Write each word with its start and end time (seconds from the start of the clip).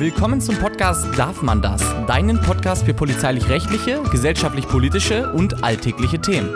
Willkommen 0.00 0.40
zum 0.40 0.54
Podcast 0.54 1.18
Darf 1.18 1.42
man 1.42 1.60
das? 1.60 1.82
Deinen 2.06 2.40
Podcast 2.40 2.84
für 2.84 2.94
polizeilich-rechtliche, 2.94 4.00
gesellschaftlich-politische 4.12 5.32
und 5.32 5.64
alltägliche 5.64 6.20
Themen. 6.20 6.48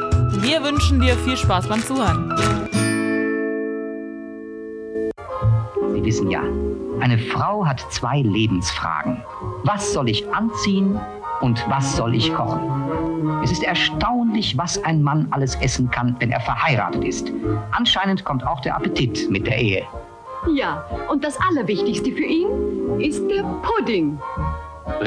Wir 0.45 0.63
wünschen 0.63 1.01
dir 1.01 1.17
viel 1.17 1.37
Spaß 1.37 1.67
beim 1.67 1.83
Zuhören. 1.83 2.33
Sie 5.93 6.05
wissen 6.05 6.31
ja, 6.31 6.45
eine 7.01 7.19
Frau 7.19 7.67
hat 7.67 7.85
zwei 7.91 8.21
Lebensfragen. 8.21 9.25
Was 9.65 9.93
soll 9.93 10.09
ich 10.09 10.33
anziehen 10.33 11.01
und 11.41 11.69
was 11.69 11.97
soll 11.97 12.15
ich 12.15 12.33
kochen? 12.33 13.41
Es 13.43 13.51
ist 13.51 13.65
erstaunlich, 13.65 14.57
was 14.57 14.83
ein 14.85 15.03
Mann 15.03 15.27
alles 15.33 15.57
essen 15.57 15.91
kann, 15.91 16.15
wenn 16.21 16.31
er 16.31 16.41
verheiratet 16.43 17.03
ist. 17.03 17.33
Anscheinend 17.73 18.25
kommt 18.25 18.47
auch 18.47 18.61
der 18.61 18.77
Appetit 18.77 19.29
mit 19.29 19.49
der 19.49 19.59
Ehe. 19.59 19.83
Ja, 20.55 20.85
und 21.11 21.25
das 21.25 21.39
Allerwichtigste 21.41 22.13
für 22.13 22.25
ihn 22.25 22.47
ist 23.01 23.23
der 23.29 23.43
Pudding. 23.63 24.21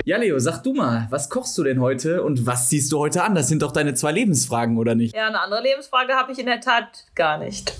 Ja, 0.06 0.18
Leo, 0.18 0.40
sag 0.40 0.64
du 0.64 0.74
mal, 0.74 1.08
was 1.10 1.30
kochst 1.30 1.58
du 1.58 1.64
denn 1.64 1.80
heute 1.80 2.24
und 2.24 2.46
was 2.46 2.70
ziehst 2.70 2.92
du 2.92 3.00
heute 3.00 3.24
an? 3.24 3.36
Das 3.36 3.48
sind 3.48 3.62
doch 3.62 3.72
deine 3.72 3.94
zwei 3.94 4.12
Lebensfragen, 4.12 4.78
oder 4.78 4.96
nicht? 4.96 5.16
Ja, 5.16 5.28
eine 5.28 5.42
andere 5.42 5.62
Lebensfrage 5.62 6.14
habe 6.14 6.32
ich 6.32 6.40
in 6.40 6.46
der 6.46 6.62
Tat 6.62 7.06
gar 7.16 7.38
nicht. 7.38 7.74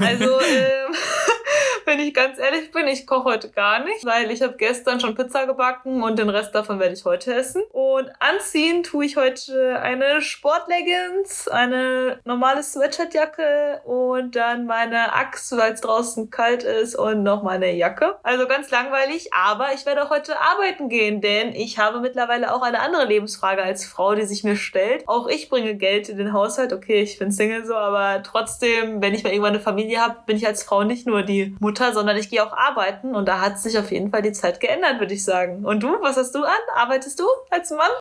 Also, 0.00 0.40
ähm, 0.40 0.94
wenn 1.86 2.00
ich 2.00 2.12
ganz 2.12 2.38
ehrlich 2.38 2.72
bin, 2.72 2.88
ich 2.88 3.06
koche 3.06 3.24
heute 3.24 3.50
gar 3.50 3.84
nicht, 3.84 4.04
weil 4.04 4.30
ich 4.30 4.42
habe 4.42 4.56
gestern 4.56 5.00
schon 5.00 5.14
Pizza 5.14 5.46
gebacken 5.46 6.02
und 6.02 6.18
den 6.18 6.28
Rest 6.28 6.54
davon 6.54 6.80
werde 6.80 6.94
ich 6.94 7.04
heute 7.04 7.32
essen. 7.32 7.62
Und 7.72 8.10
anziehen 8.18 8.82
tue 8.82 9.06
ich 9.06 9.16
heute 9.16 9.78
eine 9.80 10.20
Sportleggings, 10.20 11.46
eine 11.48 12.18
normale 12.24 12.62
Sweatshirtjacke 12.62 13.82
und 13.84 14.34
dann 14.34 14.66
meine 14.66 15.14
Axt, 15.14 15.56
weil 15.56 15.72
es 15.72 15.80
draußen 15.80 16.30
kalt 16.30 16.64
ist 16.64 16.96
und 16.96 17.22
noch 17.22 17.44
meine 17.44 17.72
Jacke. 17.72 18.16
Also 18.24 18.46
ganz 18.48 18.70
langweilig, 18.70 19.32
aber 19.32 19.72
ich 19.72 19.86
werde 19.86 20.10
heute 20.10 20.40
arbeiten 20.40 20.88
gehen, 20.88 21.20
denn 21.20 21.54
ich 21.54 21.78
habe 21.78 22.00
mittlerweile 22.00 22.52
auch 22.52 22.62
eine 22.62 22.80
andere 22.80 23.04
Lebensfrage 23.04 23.62
als 23.62 23.86
Frau, 23.86 24.14
die 24.16 24.24
sich 24.26 24.42
mir 24.42 24.56
stellt. 24.56 25.06
Auch 25.06 25.28
ich 25.28 25.48
bringe 25.48 25.76
Geld 25.76 26.08
in 26.08 26.18
den 26.18 26.32
Haushalt. 26.32 26.72
Okay, 26.72 27.02
ich 27.02 27.18
bin 27.18 27.30
Single 27.30 27.64
so, 27.64 27.76
aber 27.76 28.24
trotzdem, 28.24 29.00
wenn 29.06 29.14
ich 29.14 29.22
mal 29.22 29.30
irgendwann 29.30 29.54
eine 29.54 29.62
Familie 29.62 30.00
habe, 30.00 30.16
bin 30.26 30.36
ich 30.36 30.48
als 30.48 30.64
Frau 30.64 30.82
nicht 30.82 31.06
nur 31.06 31.22
die 31.22 31.54
Mutter, 31.60 31.92
sondern 31.92 32.16
ich 32.16 32.28
gehe 32.28 32.44
auch 32.44 32.52
arbeiten 32.52 33.14
und 33.14 33.28
da 33.28 33.40
hat 33.40 33.60
sich 33.60 33.78
auf 33.78 33.92
jeden 33.92 34.10
Fall 34.10 34.22
die 34.22 34.32
Zeit 34.32 34.58
geändert, 34.58 34.98
würde 34.98 35.14
ich 35.14 35.22
sagen. 35.22 35.64
Und 35.64 35.84
du, 35.84 35.96
was 36.00 36.16
hast 36.16 36.34
du 36.34 36.42
an? 36.42 36.52
Arbeitest 36.74 37.20
du 37.20 37.24
als 37.50 37.70
Mann? 37.70 37.92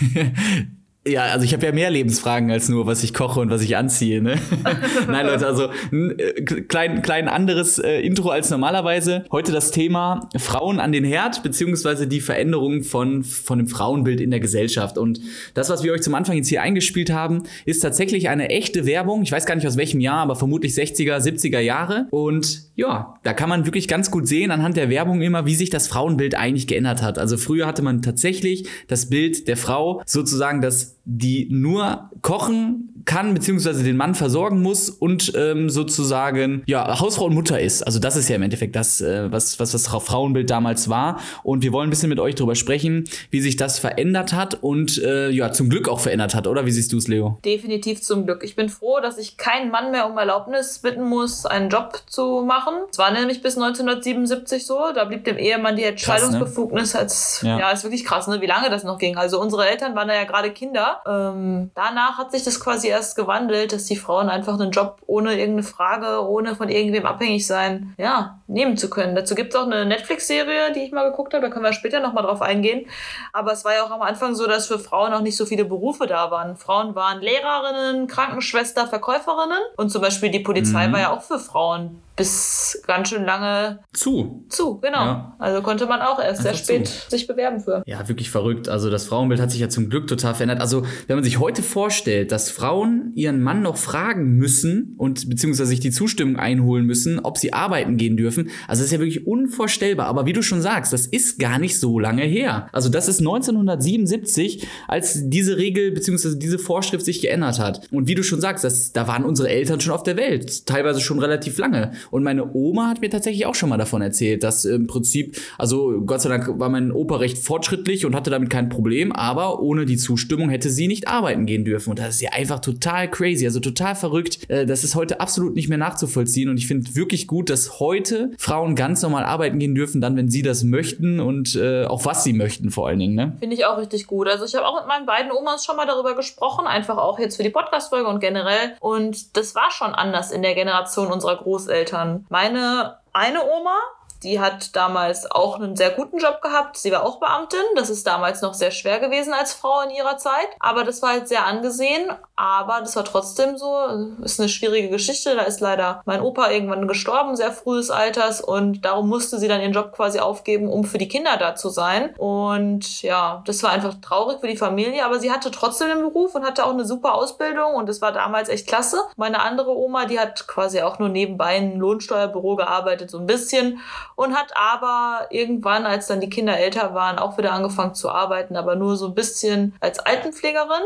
Ja, 1.06 1.24
also 1.24 1.44
ich 1.44 1.52
habe 1.52 1.66
ja 1.66 1.72
mehr 1.72 1.90
Lebensfragen 1.90 2.50
als 2.50 2.70
nur, 2.70 2.86
was 2.86 3.02
ich 3.02 3.12
koche 3.12 3.38
und 3.40 3.50
was 3.50 3.60
ich 3.60 3.76
anziehe. 3.76 4.22
Ne? 4.22 4.38
Nein, 5.06 5.26
Leute, 5.26 5.46
also 5.46 5.68
ein 5.92 6.18
äh, 6.18 6.32
klein, 6.42 7.02
klein 7.02 7.28
anderes 7.28 7.78
äh, 7.78 8.00
Intro 8.00 8.30
als 8.30 8.48
normalerweise. 8.48 9.26
Heute 9.30 9.52
das 9.52 9.70
Thema 9.70 10.30
Frauen 10.38 10.80
an 10.80 10.92
den 10.92 11.04
Herd, 11.04 11.42
beziehungsweise 11.42 12.06
die 12.06 12.22
Veränderung 12.22 12.84
von, 12.84 13.22
von 13.22 13.58
dem 13.58 13.68
Frauenbild 13.68 14.18
in 14.18 14.30
der 14.30 14.40
Gesellschaft. 14.40 14.96
Und 14.96 15.20
das, 15.52 15.68
was 15.68 15.82
wir 15.84 15.92
euch 15.92 16.00
zum 16.00 16.14
Anfang 16.14 16.36
jetzt 16.36 16.48
hier 16.48 16.62
eingespielt 16.62 17.10
haben, 17.10 17.42
ist 17.66 17.80
tatsächlich 17.80 18.30
eine 18.30 18.48
echte 18.48 18.86
Werbung. 18.86 19.22
Ich 19.22 19.32
weiß 19.32 19.44
gar 19.44 19.56
nicht 19.56 19.66
aus 19.66 19.76
welchem 19.76 20.00
Jahr, 20.00 20.22
aber 20.22 20.36
vermutlich 20.36 20.72
60er, 20.72 21.18
70er 21.18 21.60
Jahre. 21.60 22.06
Und 22.12 22.63
ja, 22.76 23.14
da 23.22 23.32
kann 23.32 23.48
man 23.48 23.66
wirklich 23.66 23.86
ganz 23.86 24.10
gut 24.10 24.26
sehen 24.26 24.50
anhand 24.50 24.76
der 24.76 24.90
Werbung 24.90 25.22
immer, 25.22 25.46
wie 25.46 25.54
sich 25.54 25.70
das 25.70 25.86
Frauenbild 25.86 26.34
eigentlich 26.34 26.66
geändert 26.66 27.02
hat. 27.02 27.18
Also 27.18 27.36
früher 27.36 27.66
hatte 27.66 27.82
man 27.82 28.02
tatsächlich 28.02 28.68
das 28.88 29.08
Bild 29.08 29.46
der 29.46 29.56
Frau 29.56 30.02
sozusagen 30.06 30.60
das 30.60 30.98
die 31.04 31.48
nur 31.50 32.10
kochen 32.22 32.93
kann, 33.04 33.34
beziehungsweise 33.34 33.82
den 33.82 33.96
Mann 33.96 34.14
versorgen 34.14 34.62
muss 34.62 34.88
und 34.90 35.32
ähm, 35.36 35.70
sozusagen 35.70 36.62
ja 36.66 37.00
Hausfrau 37.00 37.26
und 37.26 37.34
Mutter 37.34 37.60
ist. 37.60 37.82
Also 37.82 37.98
das 37.98 38.16
ist 38.16 38.28
ja 38.28 38.36
im 38.36 38.42
Endeffekt 38.42 38.76
das, 38.76 39.00
äh, 39.00 39.30
was, 39.30 39.58
was 39.60 39.72
das 39.72 39.86
Frauenbild 39.88 40.50
damals 40.50 40.88
war. 40.88 41.20
Und 41.42 41.62
wir 41.62 41.72
wollen 41.72 41.88
ein 41.88 41.90
bisschen 41.90 42.08
mit 42.08 42.20
euch 42.20 42.34
darüber 42.34 42.54
sprechen, 42.54 43.04
wie 43.30 43.40
sich 43.40 43.56
das 43.56 43.78
verändert 43.78 44.32
hat 44.32 44.62
und 44.62 44.98
äh, 45.02 45.30
ja, 45.30 45.52
zum 45.52 45.68
Glück 45.68 45.88
auch 45.88 46.00
verändert 46.00 46.34
hat, 46.34 46.46
oder? 46.46 46.66
Wie 46.66 46.70
siehst 46.70 46.92
du 46.92 46.98
es, 46.98 47.08
Leo? 47.08 47.38
Definitiv 47.44 48.02
zum 48.02 48.24
Glück. 48.24 48.42
Ich 48.42 48.56
bin 48.56 48.68
froh, 48.68 49.00
dass 49.00 49.18
ich 49.18 49.36
keinen 49.36 49.70
Mann 49.70 49.90
mehr 49.90 50.08
um 50.08 50.16
Erlaubnis 50.16 50.78
bitten 50.78 51.04
muss, 51.04 51.46
einen 51.46 51.70
Job 51.70 52.02
zu 52.06 52.42
machen. 52.46 52.74
Es 52.90 52.98
war 52.98 53.10
nämlich 53.10 53.42
bis 53.42 53.56
1977 53.56 54.66
so. 54.66 54.80
Da 54.94 55.04
blieb 55.04 55.24
dem 55.24 55.36
Ehemann 55.36 55.76
die 55.76 55.84
Entscheidungsbefugnis 55.84 56.92
krass, 56.92 56.94
ne? 56.94 57.00
als, 57.00 57.40
ja. 57.42 57.58
ja, 57.58 57.70
ist 57.70 57.84
wirklich 57.84 58.04
krass, 58.04 58.26
ne? 58.28 58.40
wie 58.40 58.46
lange 58.46 58.70
das 58.70 58.84
noch 58.84 58.98
ging. 58.98 59.16
Also 59.16 59.40
unsere 59.40 59.68
Eltern 59.68 59.94
waren 59.94 60.08
da 60.08 60.14
ja 60.14 60.24
gerade 60.24 60.50
Kinder. 60.50 61.00
Ähm, 61.06 61.70
danach 61.74 62.18
hat 62.18 62.32
sich 62.32 62.44
das 62.44 62.60
quasi 62.60 62.93
erst 62.94 63.16
gewandelt, 63.16 63.72
dass 63.72 63.84
die 63.84 63.96
Frauen 63.96 64.28
einfach 64.28 64.54
einen 64.54 64.70
Job 64.70 65.02
ohne 65.06 65.32
irgendeine 65.32 65.64
Frage, 65.64 66.26
ohne 66.26 66.54
von 66.54 66.68
irgendwem 66.68 67.06
abhängig 67.06 67.46
sein, 67.46 67.94
ja, 67.98 68.40
nehmen 68.46 68.76
zu 68.76 68.88
können. 68.88 69.14
Dazu 69.14 69.34
gibt 69.34 69.52
es 69.52 69.60
auch 69.60 69.66
eine 69.66 69.84
Netflix-Serie, 69.84 70.72
die 70.74 70.80
ich 70.80 70.92
mal 70.92 71.10
geguckt 71.10 71.34
habe, 71.34 71.46
da 71.46 71.52
können 71.52 71.64
wir 71.64 71.72
später 71.72 72.00
nochmal 72.00 72.24
drauf 72.24 72.40
eingehen. 72.40 72.86
Aber 73.32 73.52
es 73.52 73.64
war 73.64 73.74
ja 73.74 73.84
auch 73.84 73.90
am 73.90 74.02
Anfang 74.02 74.34
so, 74.34 74.46
dass 74.46 74.66
für 74.66 74.78
Frauen 74.78 75.12
auch 75.12 75.20
nicht 75.20 75.36
so 75.36 75.44
viele 75.44 75.64
Berufe 75.64 76.06
da 76.06 76.30
waren. 76.30 76.56
Frauen 76.56 76.94
waren 76.94 77.20
Lehrerinnen, 77.20 78.06
Krankenschwester, 78.06 78.86
Verkäuferinnen 78.86 79.58
und 79.76 79.90
zum 79.90 80.00
Beispiel 80.00 80.30
die 80.30 80.40
Polizei 80.40 80.88
mhm. 80.88 80.92
war 80.92 81.00
ja 81.00 81.12
auch 81.12 81.22
für 81.22 81.38
Frauen 81.38 82.00
bis 82.16 82.80
ganz 82.86 83.08
schön 83.08 83.24
lange 83.24 83.80
zu. 83.92 84.44
Zu, 84.48 84.78
genau. 84.78 85.04
Ja. 85.04 85.36
Also 85.38 85.62
konnte 85.62 85.86
man 85.86 86.00
auch 86.00 86.20
erst 86.20 86.46
Einfach 86.46 86.54
sehr 86.58 86.78
spät 86.78 86.88
zu. 86.88 87.10
sich 87.10 87.26
bewerben 87.26 87.60
für. 87.60 87.82
Ja, 87.86 88.06
wirklich 88.08 88.30
verrückt. 88.30 88.68
Also 88.68 88.88
das 88.88 89.04
Frauenbild 89.06 89.40
hat 89.40 89.50
sich 89.50 89.60
ja 89.60 89.68
zum 89.68 89.90
Glück 89.90 90.06
total 90.06 90.34
verändert. 90.34 90.60
Also 90.60 90.86
wenn 91.08 91.16
man 91.16 91.24
sich 91.24 91.40
heute 91.40 91.62
vorstellt, 91.62 92.30
dass 92.30 92.50
Frauen 92.50 92.83
ihren 93.14 93.42
Mann 93.42 93.62
noch 93.62 93.76
fragen 93.76 94.36
müssen 94.36 94.94
und 94.96 95.28
beziehungsweise 95.28 95.68
sich 95.68 95.80
die 95.80 95.90
Zustimmung 95.90 96.36
einholen 96.36 96.86
müssen, 96.86 97.18
ob 97.20 97.38
sie 97.38 97.52
arbeiten 97.52 97.96
gehen 97.96 98.16
dürfen, 98.16 98.50
also 98.68 98.80
das 98.80 98.86
ist 98.86 98.92
ja 98.92 98.98
wirklich 98.98 99.26
unvorstellbar. 99.26 100.06
Aber 100.06 100.26
wie 100.26 100.32
du 100.32 100.42
schon 100.42 100.62
sagst, 100.62 100.92
das 100.92 101.06
ist 101.06 101.38
gar 101.38 101.58
nicht 101.58 101.78
so 101.78 101.98
lange 101.98 102.22
her. 102.22 102.68
Also 102.72 102.88
das 102.88 103.08
ist 103.08 103.20
1977, 103.20 104.66
als 104.88 105.28
diese 105.28 105.56
Regel 105.56 105.92
beziehungsweise 105.92 106.38
diese 106.38 106.58
Vorschrift 106.58 107.04
sich 107.04 107.20
geändert 107.20 107.58
hat. 107.58 107.88
Und 107.90 108.08
wie 108.08 108.14
du 108.14 108.22
schon 108.22 108.40
sagst, 108.40 108.64
das, 108.64 108.92
da 108.92 109.06
waren 109.08 109.24
unsere 109.24 109.48
Eltern 109.48 109.80
schon 109.80 109.92
auf 109.92 110.02
der 110.02 110.16
Welt, 110.16 110.66
teilweise 110.66 111.00
schon 111.00 111.18
relativ 111.18 111.58
lange. 111.58 111.92
Und 112.10 112.22
meine 112.22 112.54
Oma 112.54 112.88
hat 112.88 113.00
mir 113.00 113.10
tatsächlich 113.10 113.46
auch 113.46 113.54
schon 113.54 113.68
mal 113.68 113.78
davon 113.78 114.02
erzählt, 114.02 114.42
dass 114.42 114.64
im 114.64 114.86
Prinzip, 114.86 115.36
also 115.58 116.02
Gott 116.04 116.22
sei 116.22 116.28
Dank 116.28 116.58
war 116.58 116.68
mein 116.68 116.92
Opa 116.92 117.16
recht 117.16 117.38
fortschrittlich 117.38 118.06
und 118.06 118.14
hatte 118.14 118.30
damit 118.30 118.50
kein 118.50 118.68
Problem, 118.68 119.12
aber 119.12 119.60
ohne 119.60 119.86
die 119.86 119.96
Zustimmung 119.96 120.50
hätte 120.50 120.70
sie 120.70 120.88
nicht 120.88 121.08
arbeiten 121.08 121.46
gehen 121.46 121.64
dürfen. 121.64 121.90
Und 121.90 121.98
das 121.98 122.16
ist 122.16 122.20
ja 122.20 122.30
einfach 122.32 122.60
total 122.60 122.73
crazy, 122.80 123.46
also 123.46 123.60
total 123.60 123.94
verrückt. 123.94 124.50
Äh, 124.50 124.66
das 124.66 124.84
ist 124.84 124.94
heute 124.94 125.20
absolut 125.20 125.54
nicht 125.54 125.68
mehr 125.68 125.78
nachzuvollziehen. 125.78 126.48
Und 126.48 126.56
ich 126.56 126.66
finde 126.66 126.94
wirklich 126.94 127.26
gut, 127.26 127.50
dass 127.50 127.80
heute 127.80 128.32
Frauen 128.38 128.74
ganz 128.74 129.02
normal 129.02 129.24
arbeiten 129.24 129.58
gehen 129.58 129.74
dürfen, 129.74 130.00
dann, 130.00 130.16
wenn 130.16 130.28
sie 130.28 130.42
das 130.42 130.64
möchten 130.64 131.20
und 131.20 131.54
äh, 131.56 131.84
auch 131.84 132.04
was 132.04 132.24
sie 132.24 132.32
möchten 132.32 132.70
vor 132.70 132.88
allen 132.88 132.98
Dingen. 132.98 133.14
Ne? 133.14 133.36
Finde 133.40 133.54
ich 133.54 133.64
auch 133.66 133.78
richtig 133.78 134.06
gut. 134.06 134.28
Also 134.28 134.44
ich 134.44 134.54
habe 134.54 134.66
auch 134.66 134.80
mit 134.80 134.88
meinen 134.88 135.06
beiden 135.06 135.30
Omas 135.32 135.64
schon 135.64 135.76
mal 135.76 135.86
darüber 135.86 136.14
gesprochen, 136.14 136.66
einfach 136.66 136.98
auch 136.98 137.18
jetzt 137.18 137.36
für 137.36 137.42
die 137.42 137.50
Podcast-Folge 137.50 138.08
und 138.08 138.20
generell. 138.20 138.76
Und 138.80 139.36
das 139.36 139.54
war 139.54 139.70
schon 139.70 139.94
anders 139.94 140.30
in 140.30 140.42
der 140.42 140.54
Generation 140.54 141.12
unserer 141.12 141.36
Großeltern. 141.36 141.84
Eltern. 141.84 142.26
Meine 142.30 142.98
eine 143.12 143.40
Oma, 143.44 143.76
die 144.24 144.40
hat 144.40 144.74
damals 144.74 145.30
auch 145.30 145.56
einen 145.56 145.76
sehr 145.76 145.90
guten 145.90 146.18
Job 146.18 146.40
gehabt. 146.40 146.76
Sie 146.76 146.90
war 146.90 147.04
auch 147.04 147.20
Beamtin. 147.20 147.60
Das 147.76 147.90
ist 147.90 148.06
damals 148.06 148.40
noch 148.40 148.54
sehr 148.54 148.70
schwer 148.70 148.98
gewesen 148.98 149.32
als 149.32 149.52
Frau 149.52 149.82
in 149.82 149.90
ihrer 149.90 150.16
Zeit. 150.16 150.48
Aber 150.58 150.84
das 150.84 151.02
war 151.02 151.10
halt 151.10 151.28
sehr 151.28 151.44
angesehen. 151.44 152.10
Aber 152.34 152.80
das 152.80 152.96
war 152.96 153.04
trotzdem 153.04 153.58
so. 153.58 153.76
Ist 154.22 154.40
eine 154.40 154.48
schwierige 154.48 154.88
Geschichte. 154.88 155.36
Da 155.36 155.42
ist 155.42 155.60
leider 155.60 156.02
mein 156.06 156.22
Opa 156.22 156.50
irgendwann 156.50 156.88
gestorben, 156.88 157.36
sehr 157.36 157.52
frühes 157.52 157.90
Alters. 157.90 158.40
Und 158.40 158.84
darum 158.84 159.08
musste 159.08 159.38
sie 159.38 159.48
dann 159.48 159.60
ihren 159.60 159.72
Job 159.72 159.92
quasi 159.92 160.18
aufgeben, 160.18 160.68
um 160.68 160.84
für 160.84 160.98
die 160.98 161.08
Kinder 161.08 161.36
da 161.36 161.54
zu 161.54 161.68
sein. 161.68 162.14
Und 162.16 163.02
ja, 163.02 163.42
das 163.46 163.62
war 163.62 163.70
einfach 163.70 163.94
traurig 164.00 164.40
für 164.40 164.48
die 164.48 164.56
Familie. 164.56 165.04
Aber 165.04 165.20
sie 165.20 165.30
hatte 165.30 165.50
trotzdem 165.50 165.88
den 165.88 166.02
Beruf 166.02 166.34
und 166.34 166.44
hatte 166.44 166.64
auch 166.64 166.72
eine 166.72 166.86
super 166.86 167.14
Ausbildung. 167.14 167.74
Und 167.74 167.88
das 167.88 168.00
war 168.00 168.12
damals 168.12 168.48
echt 168.48 168.66
klasse. 168.66 169.02
Meine 169.16 169.42
andere 169.42 169.76
Oma, 169.76 170.06
die 170.06 170.18
hat 170.18 170.46
quasi 170.46 170.80
auch 170.80 170.98
nur 170.98 171.10
nebenbei 171.10 171.56
ein 171.56 171.78
Lohnsteuerbüro 171.78 172.56
gearbeitet, 172.56 173.10
so 173.10 173.18
ein 173.18 173.26
bisschen 173.26 173.80
und 174.16 174.34
hat 174.34 174.52
aber 174.54 175.26
irgendwann, 175.30 175.86
als 175.86 176.06
dann 176.06 176.20
die 176.20 176.30
Kinder 176.30 176.58
älter 176.58 176.94
waren, 176.94 177.18
auch 177.18 177.38
wieder 177.38 177.52
angefangen 177.52 177.94
zu 177.94 178.10
arbeiten, 178.10 178.56
aber 178.56 178.76
nur 178.76 178.96
so 178.96 179.08
ein 179.08 179.14
bisschen 179.14 179.74
als 179.80 179.98
Altenpflegerin. 179.98 180.82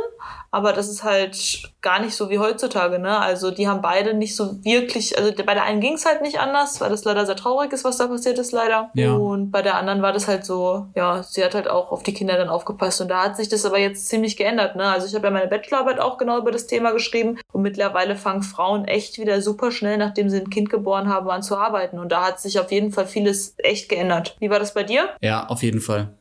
Aber 0.50 0.72
das 0.72 0.88
ist 0.88 1.04
halt 1.04 1.70
gar 1.82 2.00
nicht 2.00 2.16
so 2.16 2.30
wie 2.30 2.38
heutzutage, 2.38 2.98
ne? 2.98 3.18
Also 3.18 3.50
die 3.50 3.68
haben 3.68 3.82
beide 3.82 4.14
nicht 4.14 4.34
so 4.34 4.64
wirklich, 4.64 5.18
also 5.18 5.30
bei 5.44 5.52
der 5.52 5.64
einen 5.64 5.80
ging 5.80 5.94
es 5.94 6.06
halt 6.06 6.22
nicht 6.22 6.40
anders, 6.40 6.80
weil 6.80 6.88
das 6.88 7.04
leider 7.04 7.26
sehr 7.26 7.36
traurig 7.36 7.70
ist, 7.72 7.84
was 7.84 7.98
da 7.98 8.06
passiert 8.06 8.38
ist, 8.38 8.52
leider. 8.52 8.90
Ja. 8.94 9.12
Und 9.12 9.50
bei 9.50 9.60
der 9.60 9.76
anderen 9.76 10.00
war 10.00 10.14
das 10.14 10.26
halt 10.26 10.46
so, 10.46 10.86
ja, 10.94 11.22
sie 11.22 11.44
hat 11.44 11.54
halt 11.54 11.68
auch 11.68 11.92
auf 11.92 12.02
die 12.02 12.14
Kinder 12.14 12.38
dann 12.38 12.48
aufgepasst. 12.48 13.02
Und 13.02 13.08
da 13.08 13.24
hat 13.24 13.36
sich 13.36 13.50
das 13.50 13.66
aber 13.66 13.78
jetzt 13.78 14.08
ziemlich 14.08 14.38
geändert, 14.38 14.74
ne? 14.74 14.84
Also 14.84 15.06
ich 15.06 15.14
habe 15.14 15.26
ja 15.26 15.30
meine 15.30 15.48
Bachelorarbeit 15.48 16.00
auch 16.00 16.16
genau 16.16 16.38
über 16.38 16.50
das 16.50 16.66
Thema 16.66 16.92
geschrieben 16.92 17.38
und 17.52 17.60
mittlerweile 17.60 18.16
fangen 18.16 18.42
Frauen 18.42 18.86
echt 18.86 19.18
wieder 19.18 19.42
super 19.42 19.70
schnell, 19.70 19.98
nachdem 19.98 20.30
sie 20.30 20.40
ein 20.40 20.48
Kind 20.48 20.70
geboren 20.70 21.10
haben, 21.10 21.28
an 21.28 21.42
zu 21.42 21.58
arbeiten. 21.58 21.98
Und 21.98 22.10
da 22.10 22.24
hat 22.24 22.40
sich 22.40 22.58
auf 22.58 22.72
jeden 22.72 22.90
Fall 22.90 23.06
vieles 23.18 23.54
echt 23.58 23.88
geändert. 23.88 24.36
Wie 24.40 24.50
war 24.50 24.58
das 24.58 24.74
bei 24.74 24.84
dir? 24.84 25.10
Ja, 25.20 25.46
auf 25.46 25.62
jeden 25.62 25.80
Fall. 25.80 26.14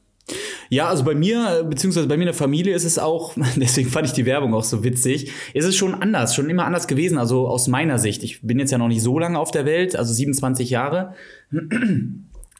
Ja, 0.69 0.89
also 0.89 1.05
bei 1.05 1.15
mir, 1.15 1.65
beziehungsweise 1.69 2.07
bei 2.07 2.17
mir 2.17 2.23
in 2.23 2.27
der 2.27 2.33
Familie 2.33 2.75
ist 2.75 2.83
es 2.83 2.99
auch, 2.99 3.33
deswegen 3.55 3.89
fand 3.89 4.07
ich 4.07 4.13
die 4.13 4.25
Werbung 4.25 4.53
auch 4.53 4.63
so 4.63 4.83
witzig, 4.83 5.31
ist 5.53 5.65
es 5.65 5.75
schon 5.75 5.95
anders, 5.95 6.35
schon 6.35 6.49
immer 6.49 6.65
anders 6.65 6.87
gewesen, 6.87 7.17
also 7.17 7.47
aus 7.47 7.67
meiner 7.67 7.99
Sicht. 7.99 8.23
Ich 8.23 8.41
bin 8.41 8.59
jetzt 8.59 8.71
ja 8.71 8.77
noch 8.77 8.89
nicht 8.89 9.01
so 9.01 9.17
lange 9.19 9.39
auf 9.39 9.51
der 9.51 9.65
Welt, 9.65 9.95
also 9.95 10.13
27 10.13 10.69
Jahre. 10.69 11.13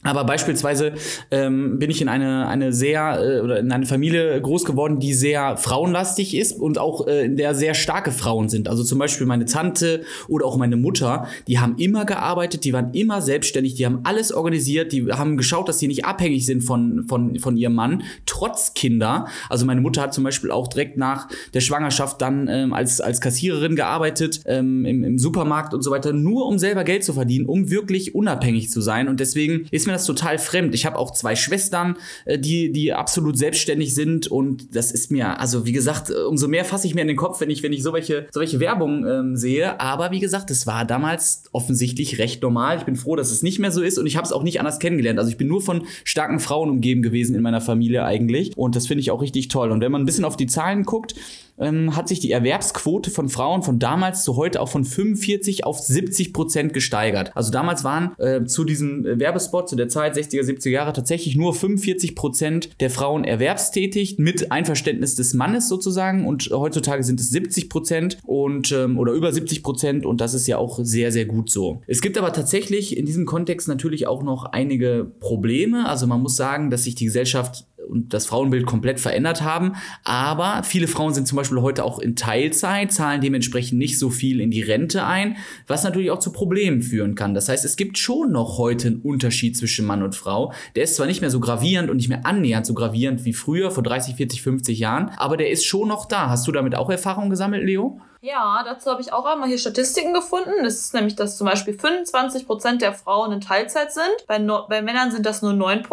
Aber 0.03 0.25
beispielsweise 0.25 0.93
ähm, 1.31 1.79
bin 1.79 1.89
ich 1.89 2.01
in 2.01 2.07
eine, 2.07 2.47
eine 2.47 2.71
sehr 2.71 3.19
äh, 3.19 3.41
oder 3.41 3.57
in 3.57 3.71
eine 3.71 3.87
Familie 3.87 4.39
groß 4.39 4.63
geworden, 4.63 4.99
die 4.99 5.13
sehr 5.13 5.57
frauenlastig 5.57 6.37
ist 6.37 6.53
und 6.53 6.77
auch 6.77 7.07
äh, 7.07 7.25
in 7.25 7.35
der 7.35 7.55
sehr 7.55 7.73
starke 7.73 8.11
Frauen 8.11 8.47
sind. 8.47 8.69
Also 8.69 8.83
zum 8.83 8.99
Beispiel 8.99 9.25
meine 9.25 9.45
Tante 9.45 10.03
oder 10.27 10.45
auch 10.45 10.55
meine 10.55 10.75
Mutter, 10.75 11.27
die 11.47 11.57
haben 11.57 11.77
immer 11.77 12.05
gearbeitet, 12.05 12.63
die 12.63 12.73
waren 12.73 12.93
immer 12.93 13.23
selbstständig, 13.23 13.73
die 13.73 13.87
haben 13.87 14.01
alles 14.03 14.31
organisiert, 14.31 14.91
die 14.91 15.11
haben 15.11 15.35
geschaut, 15.35 15.67
dass 15.67 15.79
sie 15.79 15.87
nicht 15.87 16.05
abhängig 16.05 16.45
sind 16.45 16.61
von, 16.61 17.05
von, 17.07 17.39
von 17.39 17.57
ihrem 17.57 17.73
Mann, 17.73 18.03
trotz 18.27 18.75
Kinder. 18.75 19.27
Also 19.49 19.65
meine 19.65 19.81
Mutter 19.81 20.03
hat 20.03 20.13
zum 20.13 20.23
Beispiel 20.23 20.51
auch 20.51 20.67
direkt 20.67 20.97
nach 20.97 21.27
der 21.55 21.61
Schwangerschaft 21.61 22.21
dann 22.21 22.47
ähm, 22.47 22.71
als, 22.71 23.01
als 23.01 23.19
Kassiererin 23.19 23.75
gearbeitet 23.75 24.41
ähm, 24.45 24.85
im, 24.85 25.03
im 25.03 25.17
Supermarkt 25.17 25.73
und 25.73 25.81
so 25.81 25.89
weiter, 25.89 26.13
nur 26.13 26.45
um 26.45 26.59
selber 26.59 26.83
Geld 26.83 27.03
zu 27.03 27.13
verdienen, 27.13 27.47
um 27.47 27.71
wirklich 27.71 28.13
unabhängig 28.13 28.69
zu 28.69 28.79
sein. 28.79 29.07
Und 29.07 29.19
deswegen 29.19 29.65
ist 29.71 29.86
mir 29.87 29.93
das 29.93 30.05
total 30.05 30.37
fremd. 30.37 30.75
Ich 30.75 30.85
habe 30.85 30.97
auch 30.97 31.11
zwei 31.11 31.35
Schwestern, 31.35 31.97
äh, 32.25 32.37
die, 32.37 32.71
die 32.71 32.93
absolut 32.93 33.37
selbstständig 33.37 33.95
sind 33.95 34.27
und 34.27 34.75
das 34.75 34.91
ist 34.91 35.09
mir, 35.09 35.39
also 35.39 35.65
wie 35.65 35.71
gesagt, 35.71 36.11
umso 36.11 36.47
mehr 36.47 36.65
fasse 36.65 36.85
ich 36.85 36.93
mir 36.93 37.01
in 37.01 37.07
den 37.07 37.17
Kopf, 37.17 37.41
wenn 37.41 37.49
ich, 37.49 37.63
wenn 37.63 37.73
ich 37.73 37.81
so 37.81 37.93
welche, 37.93 38.27
so 38.31 38.39
welche 38.39 38.59
Werbung 38.59 39.05
ähm, 39.05 39.35
sehe. 39.35 39.79
Aber 39.79 40.11
wie 40.11 40.19
gesagt, 40.19 40.51
es 40.51 40.67
war 40.67 40.85
damals 40.85 41.45
offensichtlich 41.51 42.19
recht 42.19 42.41
normal. 42.41 42.77
Ich 42.77 42.83
bin 42.83 42.95
froh, 42.95 43.15
dass 43.15 43.31
es 43.31 43.41
nicht 43.41 43.59
mehr 43.59 43.71
so 43.71 43.81
ist 43.81 43.97
und 43.97 44.05
ich 44.05 44.17
habe 44.17 44.25
es 44.25 44.31
auch 44.31 44.43
nicht 44.43 44.59
anders 44.59 44.79
kennengelernt. 44.79 45.19
Also 45.19 45.31
ich 45.31 45.37
bin 45.37 45.47
nur 45.47 45.61
von 45.61 45.83
starken 46.03 46.39
Frauen 46.39 46.69
umgeben 46.69 47.01
gewesen 47.01 47.35
in 47.35 47.41
meiner 47.41 47.61
Familie 47.61 48.03
eigentlich 48.03 48.55
und 48.55 48.75
das 48.75 48.87
finde 48.87 49.01
ich 49.01 49.11
auch 49.11 49.21
richtig 49.21 49.47
toll. 49.47 49.71
Und 49.71 49.81
wenn 49.81 49.91
man 49.91 50.01
ein 50.01 50.05
bisschen 50.05 50.25
auf 50.25 50.37
die 50.37 50.47
Zahlen 50.47 50.83
guckt, 50.83 51.15
ähm, 51.59 51.95
hat 51.95 52.07
sich 52.07 52.19
die 52.19 52.31
Erwerbsquote 52.31 53.11
von 53.11 53.29
Frauen 53.29 53.63
von 53.63 53.79
damals 53.79 54.23
zu 54.23 54.35
heute 54.35 54.61
auch 54.61 54.69
von 54.69 54.83
45 54.83 55.65
auf 55.65 55.79
70 55.79 56.33
Prozent 56.33 56.73
gesteigert. 56.73 57.31
Also 57.35 57.51
damals 57.51 57.83
waren 57.83 58.13
äh, 58.17 58.45
zu 58.45 58.63
diesem 58.63 59.03
Werbespot, 59.03 59.69
zu 59.69 59.75
der 59.75 59.89
Zeit 59.89 60.15
60er, 60.15 60.43
70er 60.43 60.69
Jahre 60.69 60.93
tatsächlich 60.93 61.35
nur 61.35 61.53
45 61.53 62.15
Prozent 62.15 62.69
der 62.79 62.89
Frauen 62.89 63.23
erwerbstätig 63.23 64.17
mit 64.17 64.51
Einverständnis 64.51 65.15
des 65.15 65.33
Mannes 65.33 65.67
sozusagen 65.67 66.25
und 66.25 66.49
heutzutage 66.51 67.03
sind 67.03 67.19
es 67.19 67.29
70 67.29 67.69
Prozent 67.69 68.17
und 68.23 68.71
ähm, 68.71 68.97
oder 68.97 69.13
über 69.13 69.31
70 69.31 69.63
Prozent 69.63 70.05
und 70.05 70.21
das 70.21 70.33
ist 70.33 70.47
ja 70.47 70.57
auch 70.57 70.79
sehr, 70.81 71.11
sehr 71.11 71.25
gut 71.25 71.49
so. 71.49 71.81
Es 71.87 72.01
gibt 72.01 72.17
aber 72.17 72.33
tatsächlich 72.33 72.97
in 72.97 73.05
diesem 73.05 73.25
Kontext 73.25 73.67
natürlich 73.67 74.07
auch 74.07 74.23
noch 74.23 74.45
einige 74.45 75.11
Probleme. 75.19 75.87
Also 75.87 76.07
man 76.07 76.21
muss 76.21 76.35
sagen, 76.35 76.69
dass 76.69 76.83
sich 76.83 76.95
die 76.95 77.05
Gesellschaft 77.05 77.66
und 77.87 78.13
das 78.13 78.25
Frauenbild 78.25 78.65
komplett 78.65 78.99
verändert 78.99 79.41
haben. 79.41 79.73
Aber 80.03 80.63
viele 80.63 80.87
Frauen 80.87 81.13
sind 81.13 81.27
zum 81.27 81.35
Beispiel 81.35 81.61
heute 81.61 81.83
auch 81.83 81.99
in 81.99 82.15
Teilzeit, 82.15 82.91
zahlen 82.91 83.21
dementsprechend 83.21 83.79
nicht 83.79 83.97
so 83.97 84.09
viel 84.09 84.39
in 84.41 84.51
die 84.51 84.61
Rente 84.61 85.05
ein, 85.05 85.37
was 85.67 85.83
natürlich 85.83 86.11
auch 86.11 86.19
zu 86.19 86.31
Problemen 86.31 86.81
führen 86.81 87.15
kann. 87.15 87.33
Das 87.33 87.49
heißt, 87.49 87.65
es 87.65 87.75
gibt 87.75 87.97
schon 87.97 88.31
noch 88.31 88.57
heute 88.57 88.87
einen 88.87 89.01
Unterschied 89.01 89.57
zwischen 89.57 89.85
Mann 89.85 90.03
und 90.03 90.15
Frau. 90.15 90.53
Der 90.75 90.83
ist 90.83 90.95
zwar 90.95 91.07
nicht 91.07 91.21
mehr 91.21 91.31
so 91.31 91.39
gravierend 91.39 91.89
und 91.89 91.97
nicht 91.97 92.09
mehr 92.09 92.25
annähernd 92.25 92.65
so 92.65 92.73
gravierend 92.73 93.25
wie 93.25 93.33
früher, 93.33 93.71
vor 93.71 93.83
30, 93.83 94.15
40, 94.15 94.41
50 94.41 94.79
Jahren, 94.79 95.11
aber 95.17 95.37
der 95.37 95.49
ist 95.49 95.65
schon 95.65 95.87
noch 95.87 96.05
da. 96.05 96.29
Hast 96.29 96.47
du 96.47 96.51
damit 96.51 96.75
auch 96.75 96.89
Erfahrungen 96.89 97.29
gesammelt, 97.29 97.63
Leo? 97.63 97.99
Ja, 98.27 98.61
dazu 98.65 98.91
habe 98.91 98.99
ich 98.99 99.13
auch 99.13 99.25
einmal 99.25 99.47
hier 99.47 99.57
Statistiken 99.57 100.13
gefunden. 100.13 100.51
Das 100.61 100.73
ist 100.73 100.93
nämlich, 100.93 101.15
dass 101.15 101.37
zum 101.37 101.47
Beispiel 101.47 101.75
25% 101.75 102.79
der 102.79 102.91
Frauen 102.91 103.31
in 103.31 103.39
Teilzeit 103.39 103.93
sind. 103.93 104.27
Bei, 104.27 104.37
no 104.37 104.65
bei 104.67 104.81
Männern 104.81 105.11
sind 105.11 105.25
das 105.25 105.41
nur 105.41 105.53
9%. 105.53 105.85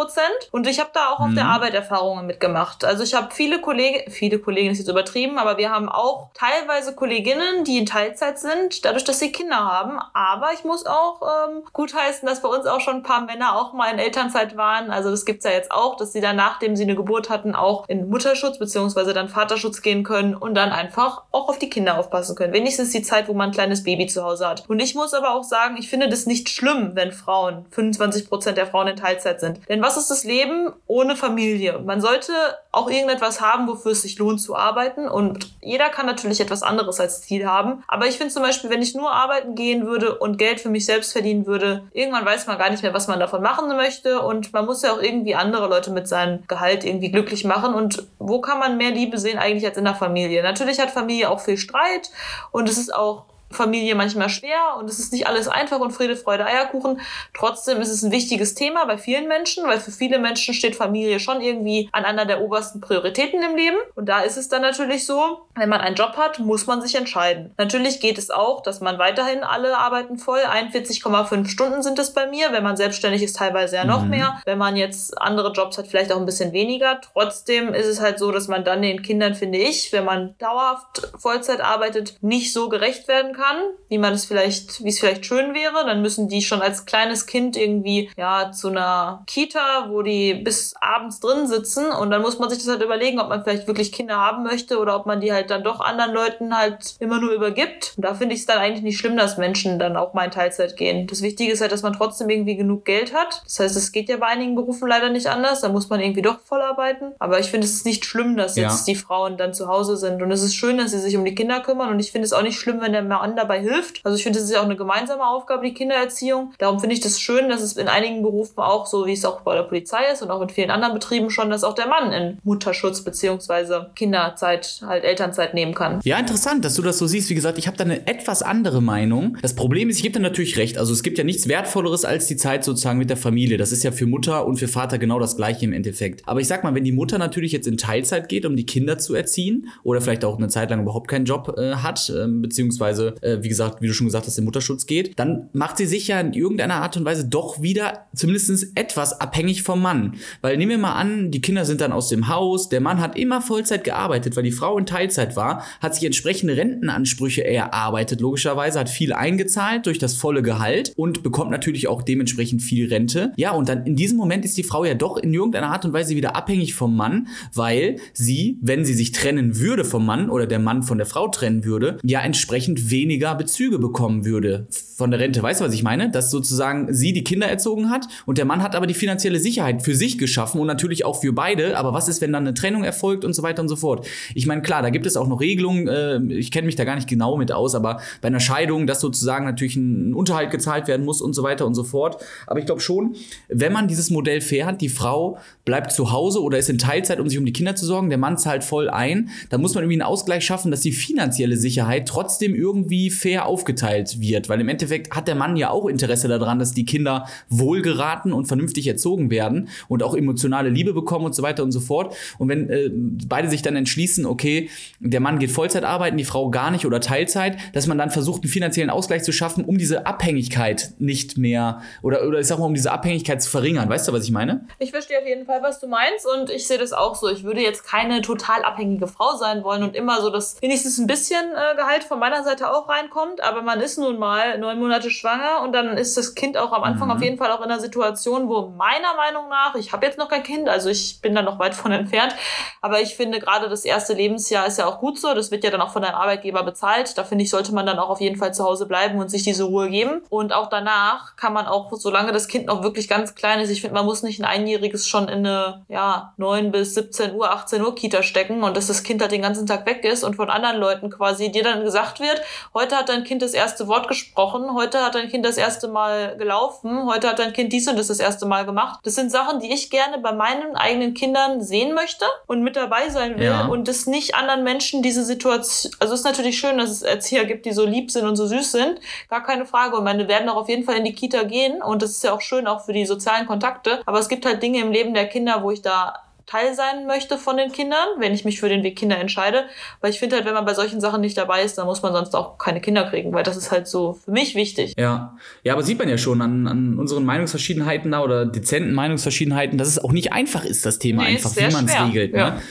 Und 0.51 0.67
ich 0.67 0.81
habe 0.81 0.91
da 0.93 1.11
auch 1.11 1.21
mhm. 1.21 1.27
auf 1.27 1.35
der 1.35 1.45
mhm. 1.45 1.51
Arbeit 1.51 1.75
Erfahrungen 1.75 2.27
mitgemacht. 2.27 2.85
Also 2.85 3.05
ich 3.05 3.15
habe 3.15 3.33
viele 3.33 3.61
Kollegen, 3.61 4.11
viele 4.11 4.41
Kollegen 4.41 4.71
ist 4.71 4.79
jetzt 4.79 4.89
übertrieben, 4.89 5.39
aber 5.39 5.59
wir 5.59 5.71
haben 5.71 5.89
auch 5.89 6.31
teilweise 6.35 6.97
Kolleginnen, 6.97 7.63
die 7.63 7.79
in 7.79 7.87
Teilzeit 7.87 8.41
sind, 8.41 8.85
dadurch, 8.85 9.05
dass 9.05 9.21
sie 9.21 9.31
Kinder 9.31 9.59
haben. 9.59 10.01
Aber 10.13 10.53
ich 10.55 10.65
muss 10.65 10.87
auch 10.87 11.23
ähm, 11.23 11.63
gutheißen, 11.73 12.27
dass 12.27 12.43
bei 12.43 12.49
uns 12.49 12.67
auch 12.67 12.81
schon 12.81 12.97
ein 12.97 13.03
paar 13.05 13.21
Männer 13.21 13.55
auch 13.55 13.75
mal 13.75 13.93
in 13.93 14.01
Elternzeit 14.01 14.57
waren. 14.57 14.91
Also 14.91 15.13
das 15.13 15.25
gibt's 15.25 15.45
ja 15.45 15.53
jetzt 15.53 15.71
auch, 15.71 15.97
dass 15.97 16.13
sie 16.13 16.21
dann, 16.21 16.35
nachdem 16.35 16.75
sie 16.75 16.83
eine 16.83 16.97
Geburt 16.97 17.31
hatten, 17.31 17.55
auch 17.55 17.89
in 17.89 18.09
Mutterschutz 18.09 18.59
beziehungsweise 18.59 19.15
dann 19.15 19.29
Vaterschutz 19.29 19.83
gehen 19.83 20.03
können 20.03 20.35
und 20.35 20.57
dann 20.57 20.73
einfach 20.73 21.23
auch 21.31 21.49
auf 21.49 21.61
die 21.61 21.71
Kinder 21.71 21.97
aufpassen 21.97 22.24
aufpassen 22.25 22.37
können. 22.37 22.53
Wenigstens 22.53 22.91
die 22.91 23.03
Zeit, 23.03 23.29
wo 23.29 23.35
man 23.35 23.51
ein 23.51 23.55
kleines 23.55 23.83
Baby 23.83 24.07
zu 24.07 24.25
Hause 24.25 24.49
hat. 24.49 24.65
Und 24.69 24.81
ich 24.81 24.95
muss 24.95 25.15
aber 25.15 25.35
auch 25.35 25.45
sagen, 25.45 25.77
ich 25.79 25.89
finde 25.89 26.09
das 26.09 26.27
nicht 26.27 26.49
schlimm, 26.49 26.93
wenn 26.95 27.13
Frauen, 27.13 27.67
25 27.71 28.29
Prozent 28.29 28.57
der 28.57 28.67
Frauen 28.67 28.89
in 28.89 28.97
Teilzeit 28.97 29.41
sind. 29.41 29.61
Denn 29.69 29.83
was 29.83 29.97
ist 29.97 30.11
das 30.11 30.25
Leben 30.25 30.73
ohne 30.87 31.17
Familie? 31.17 31.79
Man 31.79 32.01
sollte 32.01 32.33
auch 32.73 32.91
irgendetwas 32.91 33.41
haben, 33.41 33.69
wofür 33.69 33.93
es 33.93 34.03
sich 34.03 34.19
lohnt 34.19 34.41
zu 34.41 34.57
arbeiten. 34.57 35.09
Und 35.09 35.51
jeder 35.61 35.89
kann 35.91 36.07
natürlich 36.07 36.41
etwas 36.41 36.63
anderes 36.63 37.01
als 37.01 37.23
Ziel 37.23 37.47
haben. 37.47 37.83
Aber 37.87 38.07
ich 38.07 38.17
finde 38.17 38.33
zum 38.33 38.43
Beispiel, 38.43 38.71
wenn 38.71 38.83
ich 38.83 38.95
nur 38.95 39.13
arbeiten 39.13 39.55
gehen 39.55 39.87
würde 39.87 40.19
und 40.19 40.39
Geld 40.39 40.61
für 40.61 40.71
mich 40.71 40.87
selbst 40.87 41.13
verdienen 41.13 41.47
würde, 41.47 41.85
irgendwann 41.93 42.25
weiß 42.25 42.47
man 42.47 42.59
gar 42.59 42.71
nicht 42.71 42.83
mehr, 42.83 42.95
was 42.95 43.09
man 43.09 43.21
davon 43.21 43.43
machen 43.43 43.69
möchte. 43.77 44.21
Und 44.21 44.53
man 44.53 44.67
muss 44.67 44.83
ja 44.83 44.93
auch 44.93 45.03
irgendwie 45.03 45.35
andere 45.35 45.69
Leute 45.69 45.91
mit 45.91 46.09
seinem 46.09 46.47
Gehalt 46.49 46.85
irgendwie 46.85 47.11
glücklich 47.11 47.45
machen. 47.45 47.75
Und 47.75 48.07
wo 48.19 48.41
kann 48.41 48.59
man 48.59 48.77
mehr 48.77 48.91
Liebe 48.91 49.19
sehen 49.19 49.39
eigentlich 49.39 49.67
als 49.67 49.79
in 49.79 49.85
der 49.85 49.95
Familie? 49.95 50.43
Natürlich 50.43 50.81
hat 50.81 50.91
Familie 50.91 51.31
auch 51.31 51.41
viel 51.41 51.59
Streit 51.59 52.04
und 52.51 52.69
es 52.69 52.79
ist 52.79 52.95
auch 52.95 53.27
Familie 53.55 53.95
manchmal 53.95 54.29
schwer 54.29 54.77
und 54.79 54.89
es 54.91 54.99
ist 54.99 55.13
nicht 55.13 55.27
alles 55.27 55.49
einfach 55.49 55.81
und 55.81 55.93
Friede, 55.93 56.17
Freude, 56.17 56.47
Eierkuchen. 56.47 57.01
Trotzdem 57.33 57.81
ist 57.81 57.91
es 57.91 58.03
ein 58.03 58.13
wichtiges 58.13 58.55
Thema 58.55 58.85
bei 58.85 58.99
vielen 58.99 59.29
Menschen, 59.29 59.67
weil 59.67 59.81
für 59.81 59.91
viele 59.91 60.19
Menschen 60.19 60.55
steht 60.55 60.77
Familie 60.77 61.21
schon 61.21 61.41
irgendwie 61.41 61.89
an 61.93 62.05
einer 62.05 62.27
der 62.27 62.41
obersten 62.41 62.81
Prioritäten 62.81 63.43
im 63.43 63.57
Leben. 63.57 63.77
Und 63.95 64.09
da 64.09 64.21
ist 64.21 64.37
es 64.37 64.49
dann 64.49 64.63
natürlich 64.63 65.07
so, 65.07 65.47
wenn 65.55 65.69
man 65.69 65.81
einen 65.81 65.97
Job 65.97 66.17
hat, 66.17 66.39
muss 66.39 66.67
man 66.67 66.83
sich 66.83 66.95
entscheiden. 66.95 67.55
Natürlich 67.57 68.01
geht 68.01 68.19
es 68.19 68.31
auch, 68.31 68.63
dass 68.63 68.81
man 68.81 68.99
weiterhin 68.99 69.45
alle 69.45 69.79
arbeiten 69.79 70.19
voll. 70.19 70.41
41,5 70.41 71.47
Stunden 71.47 71.83
sind 71.83 71.99
es 71.99 72.13
bei 72.13 72.27
mir. 72.27 72.53
Wenn 72.53 72.65
man 72.65 72.77
selbstständig 72.77 73.23
ist, 73.23 73.37
teilweise 73.37 73.77
ja 73.77 73.85
noch 73.85 74.03
mhm. 74.03 74.11
mehr. 74.11 74.41
Wenn 74.45 74.59
man 74.59 74.77
jetzt 74.77 75.21
andere 75.21 75.53
Jobs 75.53 75.79
hat, 75.79 75.87
vielleicht 75.87 76.13
auch 76.13 76.19
ein 76.19 76.27
bisschen 76.27 76.53
weniger. 76.53 77.01
Trotzdem 77.01 77.73
ist 77.73 77.87
es 77.87 78.01
halt 78.01 78.19
so, 78.19 78.33
dass 78.33 78.49
man 78.49 78.65
dann 78.65 78.83
den 78.83 79.03
Kindern, 79.03 79.35
finde 79.35 79.59
ich, 79.59 79.93
wenn 79.93 80.05
man 80.05 80.35
dauerhaft 80.39 81.11
Vollzeit 81.19 81.61
arbeitet, 81.61 82.19
nicht 82.21 82.53
so 82.53 82.69
gerecht 82.69 83.09
werden 83.09 83.33
kann 83.33 83.44
kann, 83.45 83.63
wie 83.89 83.99
man 83.99 84.13
es 84.13 84.25
vielleicht, 84.25 84.83
wie 84.83 84.89
es 84.89 85.01
vielleicht 85.01 85.27
schön 85.27 85.55
wäre. 85.55 85.85
Dann 85.87 86.03
müssen 86.03 86.29
die 86.29 86.43
schon 86.43 86.63
als 86.63 86.87
kleines 86.87 87.27
Kind 87.27 87.57
irgendwie 87.57 88.11
ja 88.17 88.51
zu 88.53 88.69
einer 88.69 89.23
Kita, 89.27 89.89
wo 89.89 90.03
die 90.03 90.35
bis 90.35 90.75
abends 90.81 91.21
drin 91.21 91.47
sitzen 91.47 91.91
und 91.91 92.11
dann 92.11 92.23
muss 92.23 92.39
man 92.39 92.49
sich 92.49 92.59
das 92.59 92.69
halt 92.69 92.83
überlegen, 92.83 93.21
ob 93.21 93.29
man 93.29 93.45
vielleicht 93.45 93.67
wirklich 93.67 93.93
Kinder 93.93 94.17
haben 94.17 94.43
möchte 94.43 94.79
oder 94.79 94.97
ob 94.97 95.07
man 95.07 95.21
die 95.21 95.33
halt 95.33 95.51
dann 95.51 95.63
doch 95.63 95.81
anderen 95.81 96.13
Leuten 96.13 96.57
halt 96.57 96.97
immer 96.99 97.21
nur 97.21 97.33
übergibt. 97.33 97.95
Und 97.97 98.05
da 98.05 98.15
finde 98.15 98.35
ich 98.35 98.41
es 98.41 98.47
dann 98.47 98.59
eigentlich 98.59 98.83
nicht 98.83 98.99
schlimm, 98.99 99.17
dass 99.17 99.37
Menschen 99.37 99.79
dann 99.79 99.97
auch 99.97 100.15
mal 100.15 100.25
in 100.25 100.31
Teilzeit 100.31 100.77
gehen. 100.77 101.07
Das 101.07 101.23
Wichtige 101.23 101.53
ist 101.53 101.61
halt, 101.61 101.73
dass 101.73 101.83
man 101.83 101.93
trotzdem 101.93 102.29
irgendwie 102.31 102.57
genug 102.57 102.85
Geld 102.85 103.15
hat. 103.15 103.43
Das 103.45 103.61
heißt, 103.61 103.77
es 103.77 103.93
geht 103.93 104.09
ja 104.09 104.17
bei 104.17 104.27
einigen 104.27 104.55
Berufen 104.55 104.89
leider 104.89 105.11
nicht 105.11 105.27
anders. 105.27 105.61
Da 105.61 105.69
muss 105.69 105.89
man 105.89 106.01
irgendwie 106.01 106.23
doch 106.23 106.41
voll 106.41 106.63
arbeiten. 106.63 107.13
Aber 107.19 107.39
ich 107.39 107.51
finde 107.51 107.67
es 107.67 107.75
ist 107.75 107.87
nicht 107.87 108.05
schlimm, 108.05 108.37
dass 108.37 108.57
ja. 108.57 108.69
jetzt 108.69 108.87
die 108.87 108.95
Frauen 108.95 109.37
dann 109.37 109.55
zu 109.55 109.69
Hause 109.69 109.97
sind. 109.97 110.23
Und 110.23 110.31
es 110.31 110.43
ist 110.43 110.55
schön, 110.55 110.79
dass 110.79 110.91
sie 110.91 110.99
sich 110.99 111.17
um 111.17 111.25
die 111.25 111.35
Kinder 111.35 111.61
kümmern. 111.61 111.91
Und 111.91 112.01
ich 112.01 112.13
finde 112.13 112.27
es 112.27 112.33
auch 112.33 112.43
nicht 112.43 112.59
schlimm, 112.59 112.81
wenn 112.81 112.93
der 112.93 113.03
Mann 113.03 113.34
dabei 113.37 113.61
hilft. 113.61 114.01
Also 114.05 114.17
ich 114.17 114.23
finde, 114.23 114.39
das 114.39 114.49
ist 114.49 114.55
ja 114.55 114.61
auch 114.61 114.65
eine 114.65 114.77
gemeinsame 114.77 115.27
Aufgabe, 115.27 115.67
die 115.67 115.75
Kindererziehung. 115.75 116.53
Darum 116.59 116.81
finde 116.81 116.95
ich 116.95 117.01
das 117.01 117.21
schön, 117.21 117.49
dass 117.49 117.63
es 117.63 117.77
in 117.77 117.89
einigen 117.89 118.23
Berufen 118.23 118.59
auch 118.59 118.87
so, 118.87 119.07
wie 119.07 119.13
es 119.13 119.25
auch 119.25 119.41
bei 119.43 119.55
der 119.55 119.63
Polizei 119.63 120.05
ist 120.13 120.23
und 120.23 120.31
auch 120.31 120.41
in 120.41 120.49
vielen 120.49 120.71
anderen 120.71 120.95
Betrieben 120.95 121.31
schon, 121.31 121.51
dass 121.51 121.65
auch 121.65 121.75
der 121.75 121.89
Mann 121.89 122.13
in 122.13 122.39
Mutterschutz 122.45 123.03
beziehungsweise 123.03 123.91
Kinderzeit, 123.95 124.81
halt 124.87 125.05
Elternzeit 125.05 125.55
nehmen 125.55 125.75
kann. 125.75 126.01
Ja, 126.05 126.19
interessant, 126.19 126.65
dass 126.65 126.75
du 126.75 126.83
das 126.83 126.99
so 126.99 127.07
siehst. 127.07 127.31
Wie 127.31 127.35
gesagt, 127.35 127.59
ich 127.59 127.67
habe 127.67 127.77
da 127.77 127.85
eine 127.85 128.07
etwas 128.07 128.43
andere 128.43 128.83
Meinung. 128.83 129.37
Das 129.43 129.55
Problem 129.55 129.89
ist, 129.89 129.97
ich 129.97 130.03
gebe 130.03 130.15
dir 130.15 130.21
natürlich 130.21 130.57
recht. 130.57 130.79
Also 130.79 130.93
es 130.93 131.03
gibt 131.03 131.19
ja 131.19 131.25
nichts 131.25 131.49
Wertvolleres 131.49 132.05
als 132.05 132.27
die 132.27 132.37
Zeit 132.37 132.65
sozusagen 132.65 132.99
mit 132.99 133.11
der 133.11 133.17
Familie. 133.17 133.57
Das 133.57 133.73
ist 133.73 133.83
ja 133.83 133.93
für 133.93 134.07
Mutter 134.07 134.47
und 134.47 134.57
für 134.57 134.69
Vater 134.69 134.99
genau 134.99 135.19
das 135.19 135.37
gleiche 135.37 135.65
im 135.65 135.73
Endeffekt. 135.73 136.27
Aber 136.27 136.41
ich 136.41 136.49
sag 136.49 136.65
mal, 136.65 136.75
wenn 136.75 136.85
die 136.85 136.93
Mutter 136.93 137.19
natürlich 137.19 137.53
jetzt 137.53 137.67
in 137.67 137.77
Teilzeit 137.77 138.29
geht, 138.29 138.47
um 138.47 138.57
die 138.57 138.67
Kinder 138.67 138.99
zu 138.99 139.15
erziehen 139.15 139.69
oder 139.83 140.01
vielleicht 140.01 140.25
auch 140.25 140.37
eine 140.37 140.49
Zeit 140.49 140.71
lang 140.71 140.83
überhaupt 140.83 141.09
keinen 141.09 141.25
Job 141.25 141.55
äh, 141.59 141.75
hat, 141.77 142.11
äh, 142.11 142.27
beziehungsweise 142.29 143.14
äh, 143.23 143.43
wie 143.43 143.49
gesagt, 143.49 143.81
wie 143.83 143.87
du 143.87 143.95
schon 143.95 144.07
gesagt 144.07 144.27
hast, 144.27 144.39
im 144.39 144.45
Mutterschutz 144.45 144.87
geht, 144.87 145.19
dann 145.19 145.49
macht 145.53 145.77
sie 145.77 145.87
sich 145.87 146.09
ja 146.09 146.21
in 146.21 146.33
irgendeiner 146.33 146.77
Art 146.77 146.97
und 146.97 147.05
Weise 147.05 147.27
doch 147.27 147.63
wieder 147.63 148.07
zumindest 148.15 148.69
etwas 148.75 149.21
abhängig 149.21 149.63
vom 149.63 149.83
Mann. 149.83 150.15
Weil 150.41 150.57
nehmen 150.57 150.71
wir 150.71 150.79
mal 150.79 150.95
an, 150.95 151.31
die 151.31 151.41
Kinder 151.41 151.65
sind 151.65 151.81
dann 151.81 151.93
aus 151.93 152.09
dem 152.09 152.29
Haus, 152.29 152.69
der 152.69 152.81
Mann 152.81 153.01
hat 153.01 153.17
immer 153.17 153.41
Vollzeit 153.41 153.85
gearbeitet, 153.85 154.37
weil 154.37 154.43
die 154.43 154.53
Frau 154.53 154.79
in 154.79 154.87
Teilzeit 154.87 155.37
war, 155.37 155.65
hat 155.81 155.95
sich 155.95 156.05
entsprechende 156.05 156.57
Rentenansprüche 156.57 157.45
erarbeitet, 157.45 158.21
logischerweise, 158.21 158.81
hat 158.81 158.91
viel 158.91 159.13
eingezahlt 159.13 159.87
durch 159.87 159.99
das 159.99 160.17
volle 160.17 160.43
Gehalt 160.43 160.93
und 160.97 161.23
bekommt 161.23 161.51
natürlich 161.51 161.89
auch 161.89 162.03
dementsprechend 162.03 162.63
viel 162.63 162.89
Rente. 162.89 163.33
Ja, 163.37 163.53
und 163.53 163.69
dann 163.69 163.87
in 163.87 163.97
diesem 163.97 164.17
Moment 164.17 164.45
ist 164.45 164.57
die 164.57 164.63
Frau 164.63 164.85
ja 164.85 164.95
doch 164.95 165.17
in 165.17 165.33
irgendeiner 165.33 165.69
Art 165.69 165.85
und 165.85 165.93
Weise 165.93 166.17
wieder 166.17 166.37
abhängig 166.37 166.75
vom 166.75 166.97
Mann, 166.97 167.29
weil 167.53 167.97
sie, 168.13 168.59
wenn 168.61 168.85
sie 168.85 168.95
sich 168.95 169.13
trennen 169.13 169.59
würde 169.59 169.85
vom 169.85 170.07
Mann 170.07 170.31
oder 170.31 170.47
der 170.47 170.59
Mann 170.59 170.83
von 170.83 170.99
der 170.99 171.07
Frau 171.07 171.29
trennen 171.29 171.65
würde, 171.65 171.99
ja 172.03 172.21
entsprechend 172.21 172.91
weniger 172.91 173.04
weniger 173.05 173.35
Bezüge 173.35 173.79
bekommen 173.79 174.25
würde 174.25 174.67
von 174.97 175.11
der 175.11 175.21
Rente. 175.21 175.43
Weißt 175.43 175.61
du, 175.61 175.65
was 175.67 175.75
ich 175.75 175.83
meine? 175.83 176.11
Dass 176.11 176.31
sozusagen 176.31 176.93
sie 176.95 177.13
die 177.13 177.23
Kinder 177.23 177.47
erzogen 177.47 177.91
hat 177.91 178.07
und 178.25 178.39
der 178.39 178.47
Mann 178.47 178.63
hat 178.63 178.75
aber 178.75 178.87
die 178.87 178.95
finanzielle 178.95 179.39
Sicherheit 179.39 179.83
für 179.83 179.95
sich 179.95 180.17
geschaffen 180.17 180.59
und 180.59 180.67
natürlich 180.67 181.05
auch 181.05 181.21
für 181.21 181.35
beide. 181.35 181.77
Aber 181.77 181.93
was 181.93 182.09
ist, 182.09 182.23
wenn 182.23 182.33
dann 182.33 182.47
eine 182.47 182.55
Trennung 182.55 182.83
erfolgt 182.83 183.25
und 183.25 183.35
so 183.35 183.43
weiter 183.43 183.61
und 183.61 183.69
so 183.69 183.77
fort? 183.77 184.07
Ich 184.35 184.47
meine, 184.47 184.63
klar, 184.63 184.81
da 184.81 184.89
gibt 184.89 185.05
es 185.05 185.19
auch 185.19 185.27
noch 185.27 185.41
Regelungen. 185.41 185.89
Äh, 185.89 186.35
ich 186.35 186.51
kenne 186.51 186.65
mich 186.65 186.77
da 186.77 186.85
gar 186.85 186.95
nicht 186.95 187.09
genau 187.09 187.37
mit 187.37 187.53
aus, 187.53 187.75
aber 187.75 188.01
bei 188.23 188.29
einer 188.29 188.41
Scheidung, 188.41 188.87
dass 188.87 189.01
sozusagen 189.01 189.45
natürlich 189.45 189.77
ein 189.77 190.15
Unterhalt 190.15 190.51
gezahlt 190.51 190.89
werden 190.89 191.05
muss 191.05 191.21
und 191.21 191.35
so 191.35 191.43
weiter 191.43 191.67
und 191.67 191.75
so 191.75 191.85
fort. 191.85 192.23
Aber 192.47 192.59
ich 192.59 192.67
glaube 192.67 192.81
schon, 192.81 193.17
wenn 193.49 193.73
man 193.73 193.89
dieses 193.89 194.09
Modell 194.11 194.41
fährt, 194.41 194.81
die 194.81 194.89
Frau 194.89 195.39
bleibt 195.67 195.93
zu 195.93 196.13
Hause 196.13 196.43
oder 196.43 196.57
ist 196.57 196.71
in 196.71 196.79
Teilzeit, 196.79 197.21
um 197.21 197.29
sich 197.29 197.39
um 197.39 197.45
die 197.45 197.53
Kinder 197.53 197.77
zu 197.77 197.85
sorgen, 197.85 198.09
der 198.09 198.19
Mann 198.19 198.39
zahlt 198.39 198.65
voll 198.65 198.89
ein, 198.89 199.29
dann 199.51 199.61
muss 199.61 199.75
man 199.75 199.85
irgendwie 199.85 200.01
einen 200.01 200.09
Ausgleich 200.09 200.45
schaffen, 200.45 200.71
dass 200.71 200.81
die 200.81 200.93
finanzielle 200.93 201.57
Sicherheit 201.57 202.09
trotzdem 202.09 202.55
irgendwie 202.55 202.94
fair 203.11 203.47
aufgeteilt 203.47 204.21
wird. 204.21 204.49
Weil 204.49 204.61
im 204.61 204.69
Endeffekt 204.69 205.15
hat 205.15 205.29
der 205.29 205.35
Mann 205.35 205.57
ja 205.57 205.71
auch 205.71 205.87
Interesse 205.87 206.29
daran, 206.29 206.59
dass 206.59 206.73
die 206.73 206.85
Kinder 206.85 207.27
wohlgeraten 207.49 208.33
und 208.33 208.47
vernünftig 208.47 208.87
erzogen 208.87 209.31
werden 209.31 209.69
und 209.89 210.03
auch 210.03 210.15
emotionale 210.15 210.69
Liebe 210.69 210.93
bekommen 210.93 211.27
und 211.27 211.35
so 211.35 211.43
weiter 211.43 211.63
und 211.63 211.73
so 211.73 211.81
fort. 211.81 212.17
Und 212.39 212.49
wenn 212.49 212.71
äh, 212.71 212.91
beide 213.29 213.49
sich 213.49 213.63
dann 213.63 213.77
entschließen, 213.77 214.27
okay, 214.27 214.71
der 215.01 215.21
Mann 215.21 215.39
geht 215.39 215.51
Vollzeit 215.51 215.85
arbeiten, 215.85 216.17
die 216.17 216.25
Frau 216.25 216.51
gar 216.51 216.71
nicht 216.71 216.87
oder 216.87 217.01
Teilzeit, 217.01 217.57
dass 217.73 217.87
man 217.87 217.99
dann 217.99 218.11
versucht, 218.11 218.43
einen 218.43 218.51
finanziellen 218.51 218.91
Ausgleich 218.91 219.23
zu 219.23 219.33
schaffen, 219.33 219.65
um 219.65 219.79
diese 219.79 220.07
Abhängigkeit 220.07 220.93
nicht 220.99 221.39
mehr 221.39 221.81
oder, 222.03 222.27
oder 222.27 222.41
ich 222.41 222.47
sag 222.47 222.59
mal, 222.59 222.67
um 222.67 222.75
diese 222.75 222.93
Abhängigkeit 222.93 223.43
zu 223.43 223.51
verringern. 223.51 223.89
Weißt 223.89 224.09
du, 224.09 224.13
was 224.13 224.25
ich 224.25 224.31
meine? 224.31 224.67
Ich 224.79 224.91
verstehe 224.91 225.19
auf 225.19 225.27
jeden 225.27 225.47
Fall, 225.47 225.63
was 225.63 225.81
du 225.81 225.87
meinst 225.87 226.27
und 226.27 226.51
ich 226.51 226.67
sehe 226.67 226.79
das 226.79 226.93
auch 226.93 227.15
so. 227.15 227.29
Ich 227.29 227.45
würde 227.45 227.61
jetzt 227.61 227.85
keine 227.85 228.23
total 228.23 228.63
abhängige 228.63 229.07
Frau 229.07 229.37
sein 229.37 229.65
wollen 229.65 229.83
und 229.83 229.95
immer 229.95 230.21
so, 230.21 230.31
dass 230.31 230.61
wenigstens 230.63 230.99
ein 230.99 231.07
bisschen 231.07 231.45
äh, 231.53 231.77
Gehalt 231.77 232.05
von 232.05 232.19
meiner 232.19 232.45
Seite 232.45 232.71
auch 232.71 232.84
reinkommt, 232.89 233.43
aber 233.43 233.63
man 233.63 233.81
ist 233.81 233.99
nun 233.99 234.19
mal 234.19 234.59
neun 234.59 234.79
Monate 234.79 235.11
schwanger 235.11 235.63
und 235.63 235.73
dann 235.73 235.97
ist 235.97 236.17
das 236.17 236.35
Kind 236.35 236.57
auch 236.57 236.73
am 236.73 236.83
Anfang 236.83 237.09
Mhm. 237.09 237.15
auf 237.15 237.23
jeden 237.23 237.39
Fall 237.39 237.51
auch 237.53 237.59
in 237.61 237.71
einer 237.71 237.81
Situation, 237.81 238.49
wo 238.49 238.69
meiner 238.69 239.15
Meinung 239.17 239.49
nach, 239.49 239.75
ich 239.75 239.93
habe 239.93 240.07
jetzt 240.07 240.19
noch 240.19 240.29
kein 240.29 240.43
Kind, 240.43 240.69
also 240.69 240.89
ich 240.89 241.21
bin 241.21 241.35
da 241.35 241.43
noch 241.43 241.59
weit 241.59 241.75
von 241.75 241.93
entfernt, 241.93 242.35
aber 242.81 243.01
ich 243.01 243.15
finde 243.17 243.41
gerade 243.41 243.69
das 243.69 243.85
erste 243.85 244.15
Lebensjahr 244.15 244.67
ist 244.67 244.79
ja 244.79 244.87
auch 244.87 244.99
gut 245.01 245.19
so, 245.19 245.35
das 245.35 245.51
wird 245.51 245.65
ja 245.65 245.71
dann 245.71 245.81
auch 245.81 245.91
von 245.91 246.03
deinem 246.03 246.15
Arbeitgeber 246.15 246.63
bezahlt, 246.63 247.17
da 247.19 247.25
finde 247.25 247.45
ich, 247.45 247.51
sollte 247.51 247.75
man 247.75 247.87
dann 247.87 247.99
auch 247.99 248.09
auf 248.11 248.21
jeden 248.21 248.37
Fall 248.37 248.55
zu 248.55 248.65
Hause 248.65 248.87
bleiben 248.87 249.19
und 249.19 249.31
sich 249.31 249.43
diese 249.43 249.65
Ruhe 249.65 249.89
geben 249.91 250.23
und 250.29 250.53
auch 250.53 250.69
danach 250.69 251.37
kann 251.37 251.53
man 251.53 251.67
auch, 251.67 251.91
solange 251.93 252.33
das 252.33 252.49
Kind 252.49 252.67
noch 252.67 252.83
wirklich 252.83 253.09
ganz 253.09 253.35
klein 253.35 253.61
ist, 253.61 253.71
ich 253.71 253.81
finde, 253.81 253.95
man 253.95 254.05
muss 254.07 254.23
nicht 254.23 254.41
ein 254.41 254.45
Einjähriges 254.45 255.09
schon 255.09 255.29
in 255.29 255.47
eine, 255.47 255.85
ja, 255.89 256.33
9 256.37 256.71
bis 256.73 256.95
17 256.95 257.35
Uhr, 257.35 257.51
18 257.51 257.83
Uhr 257.83 257.95
Kita 257.95 258.23
stecken 258.23 258.63
und 258.63 258.77
dass 258.77 258.87
das 258.89 259.03
Kind 259.03 259.21
halt 259.21 259.33
den 259.33 259.43
ganzen 259.43 259.67
Tag 259.67 259.87
weg 259.87 260.05
ist 260.05 260.25
und 260.25 260.37
von 260.37 260.51
anderen 260.51 260.79
Leuten 260.79 261.11
quasi 261.11 261.51
dir 261.51 261.63
dann 261.63 261.85
gesagt 261.85 262.21
wird, 262.21 262.43
heute 262.75 262.97
hat 262.97 263.09
dein 263.09 263.25
Kind 263.25 263.41
das 263.43 263.53
erste 263.55 263.87
Wort 263.89 264.09
gesprochen, 264.09 264.75
heute 264.75 265.01
hat 265.03 265.15
dein 265.15 265.29
Kind 265.29 265.45
das 265.47 265.57
erste 265.57 265.89
Mal 265.89 266.37
gelaufen, 266.37 267.07
heute 267.07 267.29
hat 267.29 267.39
dein 267.39 267.53
Kind 267.53 267.73
dies 267.73 267.89
und 267.89 267.99
das 267.99 268.09
das 268.09 268.19
erste 268.19 268.47
Mal 268.47 268.67
gemacht. 268.67 269.01
Das 269.05 269.15
sind 269.15 269.31
Sachen, 269.31 269.61
die 269.61 269.73
ich 269.73 269.91
gerne 269.91 270.19
bei 270.19 270.33
meinen 270.33 270.77
eigenen 270.77 271.15
Kindern 271.15 271.63
sehen 271.63 271.95
möchte 271.95 272.25
und 272.47 272.63
mit 272.63 272.77
dabei 272.77 273.09
sein 273.09 273.39
will 273.39 273.47
Ja. 273.47 273.67
und 273.67 273.89
das 273.89 274.07
nicht 274.07 274.35
anderen 274.35 274.65
Menschen 274.65 275.03
diese 275.03 275.25
Situation, 275.25 275.93
also 276.01 276.15
es 276.15 276.21
ist 276.21 276.27
natürlich 276.27 276.59
schön, 276.59 276.79
dass 276.79 276.91
es 276.91 277.03
Erzieher 277.03 277.45
gibt, 277.45 277.65
die 277.67 277.73
so 277.73 277.85
lieb 277.85 278.11
sind 278.11 278.27
und 278.27 278.37
so 278.37 278.47
süß 278.47 278.73
sind, 278.73 279.01
gar 279.31 279.43
keine 279.43 279.67
Frage 279.67 279.97
und 279.97 280.05
meine 280.05 280.27
werden 280.29 280.49
auch 280.49 280.57
auf 280.57 280.69
jeden 280.69 280.85
Fall 280.85 280.97
in 280.97 281.05
die 281.05 281.15
Kita 281.15 281.45
gehen 281.45 281.83
und 281.83 282.03
das 282.03 282.11
ist 282.11 282.25
ja 282.25 282.33
auch 282.33 282.41
schön 282.41 282.67
auch 282.67 282.85
für 282.85 282.93
die 282.93 283.07
sozialen 283.07 283.47
Kontakte, 283.47 284.01
aber 284.07 284.19
es 284.19 284.29
gibt 284.29 284.45
halt 284.47 284.63
Dinge 284.63 284.81
im 284.81 284.91
Leben 284.91 285.15
der 285.15 285.29
Kinder, 285.29 285.63
wo 285.63 285.71
ich 285.71 285.83
da 285.83 286.15
Teil 286.47 286.75
sein 286.75 287.07
möchte 287.07 287.39
von 287.39 287.57
den 287.57 287.73
Kindern, 287.73 288.07
wenn 288.19 288.35
ich 288.35 288.45
mich 288.45 288.61
für 288.61 288.69
den 288.69 288.83
Weg 288.83 288.97
Kinder 288.97 289.19
entscheide. 289.19 289.65
Weil 290.01 290.11
ich 290.11 290.19
finde 290.19 290.37
halt, 290.37 290.45
wenn 290.45 290.55
man 290.55 290.65
bei 290.65 290.75
solchen 290.75 291.01
Sachen 291.01 291.21
nicht 291.21 291.37
dabei 291.39 291.63
ist, 291.63 291.79
dann 291.79 291.87
muss 291.87 292.03
man 292.03 292.13
sonst 292.13 292.35
auch 292.35 292.59
keine 292.59 292.81
Kinder 292.81 293.05
kriegen, 293.09 293.33
weil 293.33 293.43
das 293.43 293.57
ist 293.57 293.71
halt 293.71 293.89
so 293.89 294.15
für 294.15 294.31
mich 294.31 294.55
wichtig. 294.55 294.95
Ja, 294.99 295.37
ja, 295.63 295.73
aber 295.73 295.83
sieht 295.83 295.99
man 295.99 296.09
ja 296.09 296.19
schon 296.19 296.43
an, 296.43 296.67
an 296.67 296.99
unseren 296.99 297.25
Meinungsverschiedenheiten 297.25 298.11
da 298.11 298.23
oder 298.23 298.47
dezenten 298.47 298.93
Meinungsverschiedenheiten, 298.93 299.79
dass 299.79 299.89
es 299.89 300.03
auch 300.03 300.13
nicht 300.13 300.33
einfach 300.33 300.65
ist, 300.65 300.85
das 300.85 300.99
Thema 300.99 301.23
Nee, 301.23 301.37
einfach, 301.37 301.57
wie 301.57 301.73
man 301.73 301.87
es 301.87 302.01
regelt. 302.01 302.35
Ja. 302.35 302.51
Ne? 302.51 302.63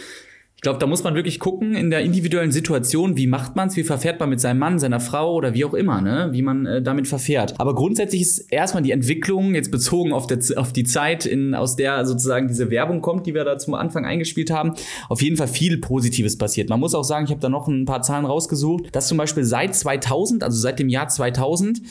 Ich 0.64 0.66
glaube, 0.66 0.80
da 0.80 0.88
muss 0.88 1.04
man 1.04 1.14
wirklich 1.14 1.42
gucken 1.42 1.76
in 1.76 1.90
der 1.90 2.04
individuellen 2.04 2.54
Situation, 2.54 3.18
wie 3.18 3.28
macht 3.28 3.58
man 3.58 3.68
es, 3.68 3.76
wie 3.76 3.84
verfährt 3.84 4.22
man 4.22 4.30
mit 4.30 4.40
seinem 4.40 4.60
Mann, 4.60 4.80
seiner 4.80 5.02
Frau 5.02 5.34
oder 5.34 5.54
wie 5.54 5.66
auch 5.66 5.74
immer, 5.74 6.00
ne? 6.00 6.30
wie 6.32 6.42
man 6.42 6.66
äh, 6.66 6.82
damit 6.82 7.06
verfährt. 7.06 7.60
Aber 7.60 7.76
grundsätzlich 7.76 8.22
ist 8.22 8.40
erstmal 8.50 8.82
die 8.82 8.92
Entwicklung, 8.92 9.56
jetzt 9.56 9.72
bezogen 9.72 10.14
auf, 10.14 10.26
der, 10.26 10.40
auf 10.56 10.72
die 10.72 10.86
Zeit, 10.86 11.26
in, 11.26 11.54
aus 11.54 11.76
der 11.76 12.06
sozusagen 12.06 12.48
diese 12.48 12.72
Werbung 12.72 13.02
kommt, 13.02 13.28
die 13.28 13.34
wir 13.34 13.44
da 13.44 13.58
zum 13.58 13.74
Anfang 13.74 14.06
eingespielt 14.06 14.52
haben, 14.52 14.72
auf 15.10 15.22
jeden 15.22 15.36
Fall 15.36 15.50
viel 15.50 15.80
Positives 15.80 16.38
passiert. 16.38 16.70
Man 16.70 16.80
muss 16.80 16.96
auch 16.96 17.04
sagen, 17.04 17.26
ich 17.26 17.32
habe 17.32 17.42
da 17.42 17.50
noch 17.50 17.68
ein 17.68 17.84
paar 17.84 18.02
Zahlen 18.02 18.24
rausgesucht, 18.24 18.96
dass 18.96 19.10
zum 19.10 19.18
Beispiel 19.18 19.44
seit 19.44 19.76
2000, 19.76 20.46
also 20.46 20.58
seit 20.58 20.80
dem 20.80 20.88
Jahr 20.88 21.10
2000, 21.10 21.82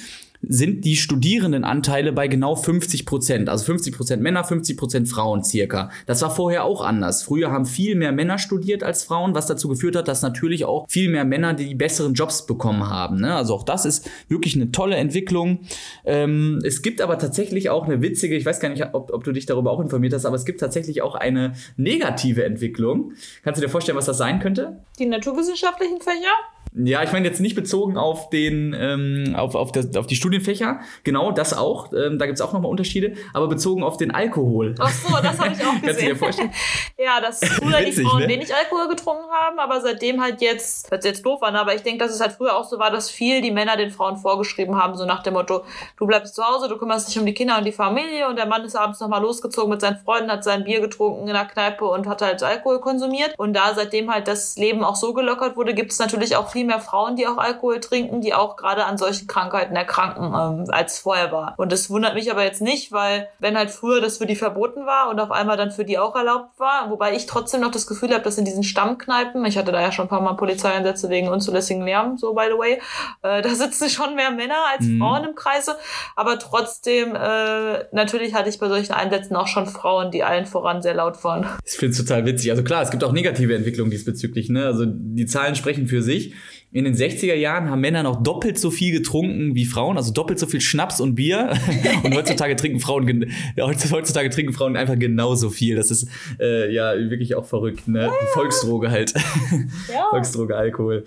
sind 0.42 0.84
die 0.84 0.96
Studierendenanteile 0.96 2.12
bei 2.12 2.28
genau 2.28 2.56
50 2.56 3.06
Prozent. 3.06 3.48
Also 3.48 3.64
50 3.64 3.96
Prozent 3.96 4.22
Männer, 4.22 4.44
50 4.44 4.76
Prozent 4.76 5.08
Frauen 5.08 5.44
circa. 5.44 5.90
Das 6.06 6.20
war 6.22 6.30
vorher 6.30 6.64
auch 6.64 6.82
anders. 6.82 7.22
Früher 7.22 7.50
haben 7.50 7.64
viel 7.64 7.94
mehr 7.94 8.12
Männer 8.12 8.38
studiert 8.38 8.82
als 8.82 9.04
Frauen, 9.04 9.34
was 9.34 9.46
dazu 9.46 9.68
geführt 9.68 9.96
hat, 9.96 10.08
dass 10.08 10.22
natürlich 10.22 10.64
auch 10.64 10.86
viel 10.88 11.08
mehr 11.08 11.24
Männer 11.24 11.54
die 11.54 11.74
besseren 11.74 12.14
Jobs 12.14 12.46
bekommen 12.46 12.88
haben. 12.88 13.20
Ne? 13.20 13.34
Also 13.34 13.54
auch 13.54 13.62
das 13.62 13.84
ist 13.84 14.10
wirklich 14.28 14.56
eine 14.56 14.72
tolle 14.72 14.96
Entwicklung. 14.96 15.60
Ähm, 16.04 16.60
es 16.64 16.82
gibt 16.82 17.00
aber 17.00 17.18
tatsächlich 17.18 17.70
auch 17.70 17.84
eine 17.84 18.02
witzige, 18.02 18.36
ich 18.36 18.44
weiß 18.44 18.60
gar 18.60 18.68
nicht, 18.68 18.84
ob, 18.92 19.12
ob 19.12 19.24
du 19.24 19.32
dich 19.32 19.46
darüber 19.46 19.70
auch 19.70 19.80
informiert 19.80 20.12
hast, 20.12 20.26
aber 20.26 20.36
es 20.36 20.44
gibt 20.44 20.60
tatsächlich 20.60 21.02
auch 21.02 21.14
eine 21.14 21.52
negative 21.76 22.44
Entwicklung. 22.44 23.12
Kannst 23.44 23.60
du 23.60 23.64
dir 23.64 23.70
vorstellen, 23.70 23.96
was 23.96 24.06
das 24.06 24.18
sein 24.18 24.40
könnte? 24.40 24.80
Die 24.98 25.06
naturwissenschaftlichen 25.06 26.00
Fächer? 26.00 26.32
Ja, 26.74 27.02
ich 27.02 27.12
meine 27.12 27.28
jetzt 27.28 27.40
nicht 27.40 27.54
bezogen 27.54 27.98
auf 27.98 28.30
den, 28.30 28.74
ähm, 28.78 29.34
auf, 29.36 29.54
auf, 29.54 29.72
das, 29.72 29.94
auf 29.94 30.06
die 30.06 30.16
Studienfächer, 30.16 30.80
genau, 31.04 31.30
das 31.30 31.52
auch, 31.52 31.92
ähm, 31.92 32.18
da 32.18 32.24
gibt's 32.24 32.40
auch 32.40 32.54
nochmal 32.54 32.70
Unterschiede, 32.70 33.14
aber 33.34 33.46
bezogen 33.46 33.82
auf 33.82 33.98
den 33.98 34.10
Alkohol. 34.10 34.74
Ach 34.78 34.90
so, 34.90 35.14
das 35.22 35.38
habe 35.38 35.52
ich 35.52 35.60
auch 35.60 35.72
Kannst 35.82 35.84
du 35.84 35.86
dir 35.86 35.92
gesehen. 35.92 36.16
vorstellen? 36.16 36.52
ja, 36.98 37.20
dass 37.20 37.40
früher 37.40 37.78
die 37.80 37.86
Witzig, 37.86 38.06
Frauen 38.06 38.22
ne? 38.22 38.28
wenig 38.28 38.54
Alkohol 38.54 38.88
getrunken 38.88 39.30
haben, 39.30 39.58
aber 39.58 39.82
seitdem 39.82 40.22
halt 40.22 40.40
jetzt, 40.40 40.90
das 40.90 41.00
ist 41.00 41.04
jetzt 41.04 41.26
doof 41.26 41.42
an, 41.42 41.56
aber 41.56 41.74
ich 41.74 41.82
denke, 41.82 42.04
dass 42.04 42.14
es 42.14 42.20
halt 42.20 42.32
früher 42.32 42.56
auch 42.56 42.64
so 42.64 42.78
war, 42.78 42.90
dass 42.90 43.10
viel 43.10 43.42
die 43.42 43.50
Männer 43.50 43.76
den 43.76 43.90
Frauen 43.90 44.16
vorgeschrieben 44.16 44.76
haben, 44.76 44.96
so 44.96 45.04
nach 45.04 45.22
dem 45.22 45.34
Motto, 45.34 45.64
du 45.98 46.06
bleibst 46.06 46.34
zu 46.34 46.42
Hause, 46.42 46.68
du 46.68 46.78
kümmerst 46.78 47.08
dich 47.08 47.18
um 47.18 47.26
die 47.26 47.34
Kinder 47.34 47.58
und 47.58 47.66
die 47.66 47.72
Familie 47.72 48.28
und 48.28 48.36
der 48.36 48.46
Mann 48.46 48.64
ist 48.64 48.76
abends 48.76 48.98
nochmal 49.00 49.20
losgezogen 49.20 49.68
mit 49.68 49.82
seinen 49.82 49.98
Freunden, 49.98 50.30
hat 50.30 50.42
sein 50.42 50.64
Bier 50.64 50.80
getrunken 50.80 51.28
in 51.28 51.34
der 51.34 51.44
Kneipe 51.44 51.84
und 51.84 52.06
hat 52.06 52.22
halt 52.22 52.42
Alkohol 52.42 52.80
konsumiert. 52.80 53.34
Und 53.36 53.52
da 53.52 53.74
seitdem 53.74 54.10
halt 54.10 54.26
das 54.26 54.56
Leben 54.56 54.84
auch 54.84 54.96
so 54.96 55.12
gelockert 55.12 55.56
wurde, 55.56 55.74
gibt 55.74 55.92
es 55.92 55.98
natürlich 55.98 56.34
auch 56.36 56.48
viel 56.48 56.61
mehr 56.64 56.80
Frauen, 56.80 57.16
die 57.16 57.26
auch 57.26 57.38
Alkohol 57.38 57.80
trinken, 57.80 58.20
die 58.20 58.34
auch 58.34 58.56
gerade 58.56 58.84
an 58.84 58.98
solchen 58.98 59.26
Krankheiten 59.26 59.74
erkranken, 59.76 60.26
ähm, 60.26 60.66
als 60.70 60.98
vorher 60.98 61.32
war. 61.32 61.54
Und 61.56 61.72
das 61.72 61.90
wundert 61.90 62.14
mich 62.14 62.30
aber 62.30 62.44
jetzt 62.44 62.62
nicht, 62.62 62.92
weil 62.92 63.28
wenn 63.38 63.56
halt 63.56 63.70
früher 63.70 64.00
das 64.00 64.18
für 64.18 64.26
die 64.26 64.36
verboten 64.36 64.86
war 64.86 65.10
und 65.10 65.20
auf 65.20 65.30
einmal 65.30 65.56
dann 65.56 65.70
für 65.70 65.84
die 65.84 65.98
auch 65.98 66.14
erlaubt 66.16 66.58
war, 66.58 66.90
wobei 66.90 67.14
ich 67.14 67.26
trotzdem 67.26 67.60
noch 67.60 67.70
das 67.70 67.86
Gefühl 67.86 68.12
habe, 68.12 68.22
dass 68.22 68.38
in 68.38 68.44
diesen 68.44 68.62
Stammkneipen, 68.62 69.44
ich 69.44 69.56
hatte 69.58 69.72
da 69.72 69.80
ja 69.80 69.92
schon 69.92 70.06
ein 70.06 70.08
paar 70.08 70.20
Mal 70.20 70.34
Polizeieinsätze 70.34 71.08
wegen 71.10 71.28
unzulässigen 71.28 71.84
Lärm, 71.84 72.16
so 72.16 72.34
by 72.34 72.44
the 72.50 72.58
way, 72.58 72.80
äh, 73.22 73.42
da 73.42 73.48
sitzen 73.54 73.88
schon 73.88 74.14
mehr 74.14 74.30
Männer 74.30 74.56
als 74.72 74.86
Mhm. 74.86 74.98
Frauen 74.98 75.24
im 75.24 75.34
Kreise, 75.34 75.76
aber 76.16 76.38
trotzdem, 76.38 77.14
äh, 77.14 77.84
natürlich 77.92 78.34
hatte 78.34 78.48
ich 78.48 78.58
bei 78.58 78.68
solchen 78.68 78.92
Einsätzen 78.92 79.36
auch 79.36 79.46
schon 79.46 79.66
Frauen, 79.66 80.10
die 80.10 80.22
allen 80.24 80.46
voran 80.46 80.82
sehr 80.82 80.94
laut 80.94 81.22
waren. 81.24 81.46
Ich 81.64 81.72
finde 81.72 81.92
es 81.92 81.98
total 81.98 82.24
witzig. 82.26 82.50
Also 82.50 82.62
klar, 82.62 82.82
es 82.82 82.90
gibt 82.90 83.04
auch 83.04 83.12
negative 83.12 83.54
Entwicklungen 83.54 83.90
diesbezüglich. 83.90 84.48
Ne? 84.48 84.64
Also 84.66 84.84
die 84.86 85.26
Zahlen 85.26 85.54
sprechen 85.54 85.86
für 85.86 86.02
sich. 86.02 86.34
In 86.74 86.84
den 86.86 86.94
60er 86.94 87.34
Jahren 87.34 87.68
haben 87.68 87.82
Männer 87.82 88.02
noch 88.02 88.22
doppelt 88.22 88.58
so 88.58 88.70
viel 88.70 88.92
getrunken 88.92 89.54
wie 89.54 89.66
Frauen, 89.66 89.98
also 89.98 90.10
doppelt 90.10 90.38
so 90.38 90.46
viel 90.46 90.62
Schnaps 90.62 91.00
und 91.00 91.14
Bier. 91.14 91.52
Und 92.02 92.14
heutzutage 92.14 92.56
trinken 92.56 92.80
Frauen 92.80 93.30
heutzutage 93.60 94.30
trinken 94.30 94.54
Frauen 94.54 94.76
einfach 94.76 94.98
genauso 94.98 95.50
viel. 95.50 95.76
Das 95.76 95.90
ist 95.90 96.08
äh, 96.40 96.72
ja 96.72 96.94
wirklich 96.94 97.34
auch 97.34 97.44
verrückt, 97.44 97.88
ne? 97.88 98.10
Die 98.22 98.26
Volksdroge 98.32 98.90
halt. 98.90 99.12
Ja. 99.92 100.06
Volksdroge, 100.10 100.56
Alkohol. 100.56 101.04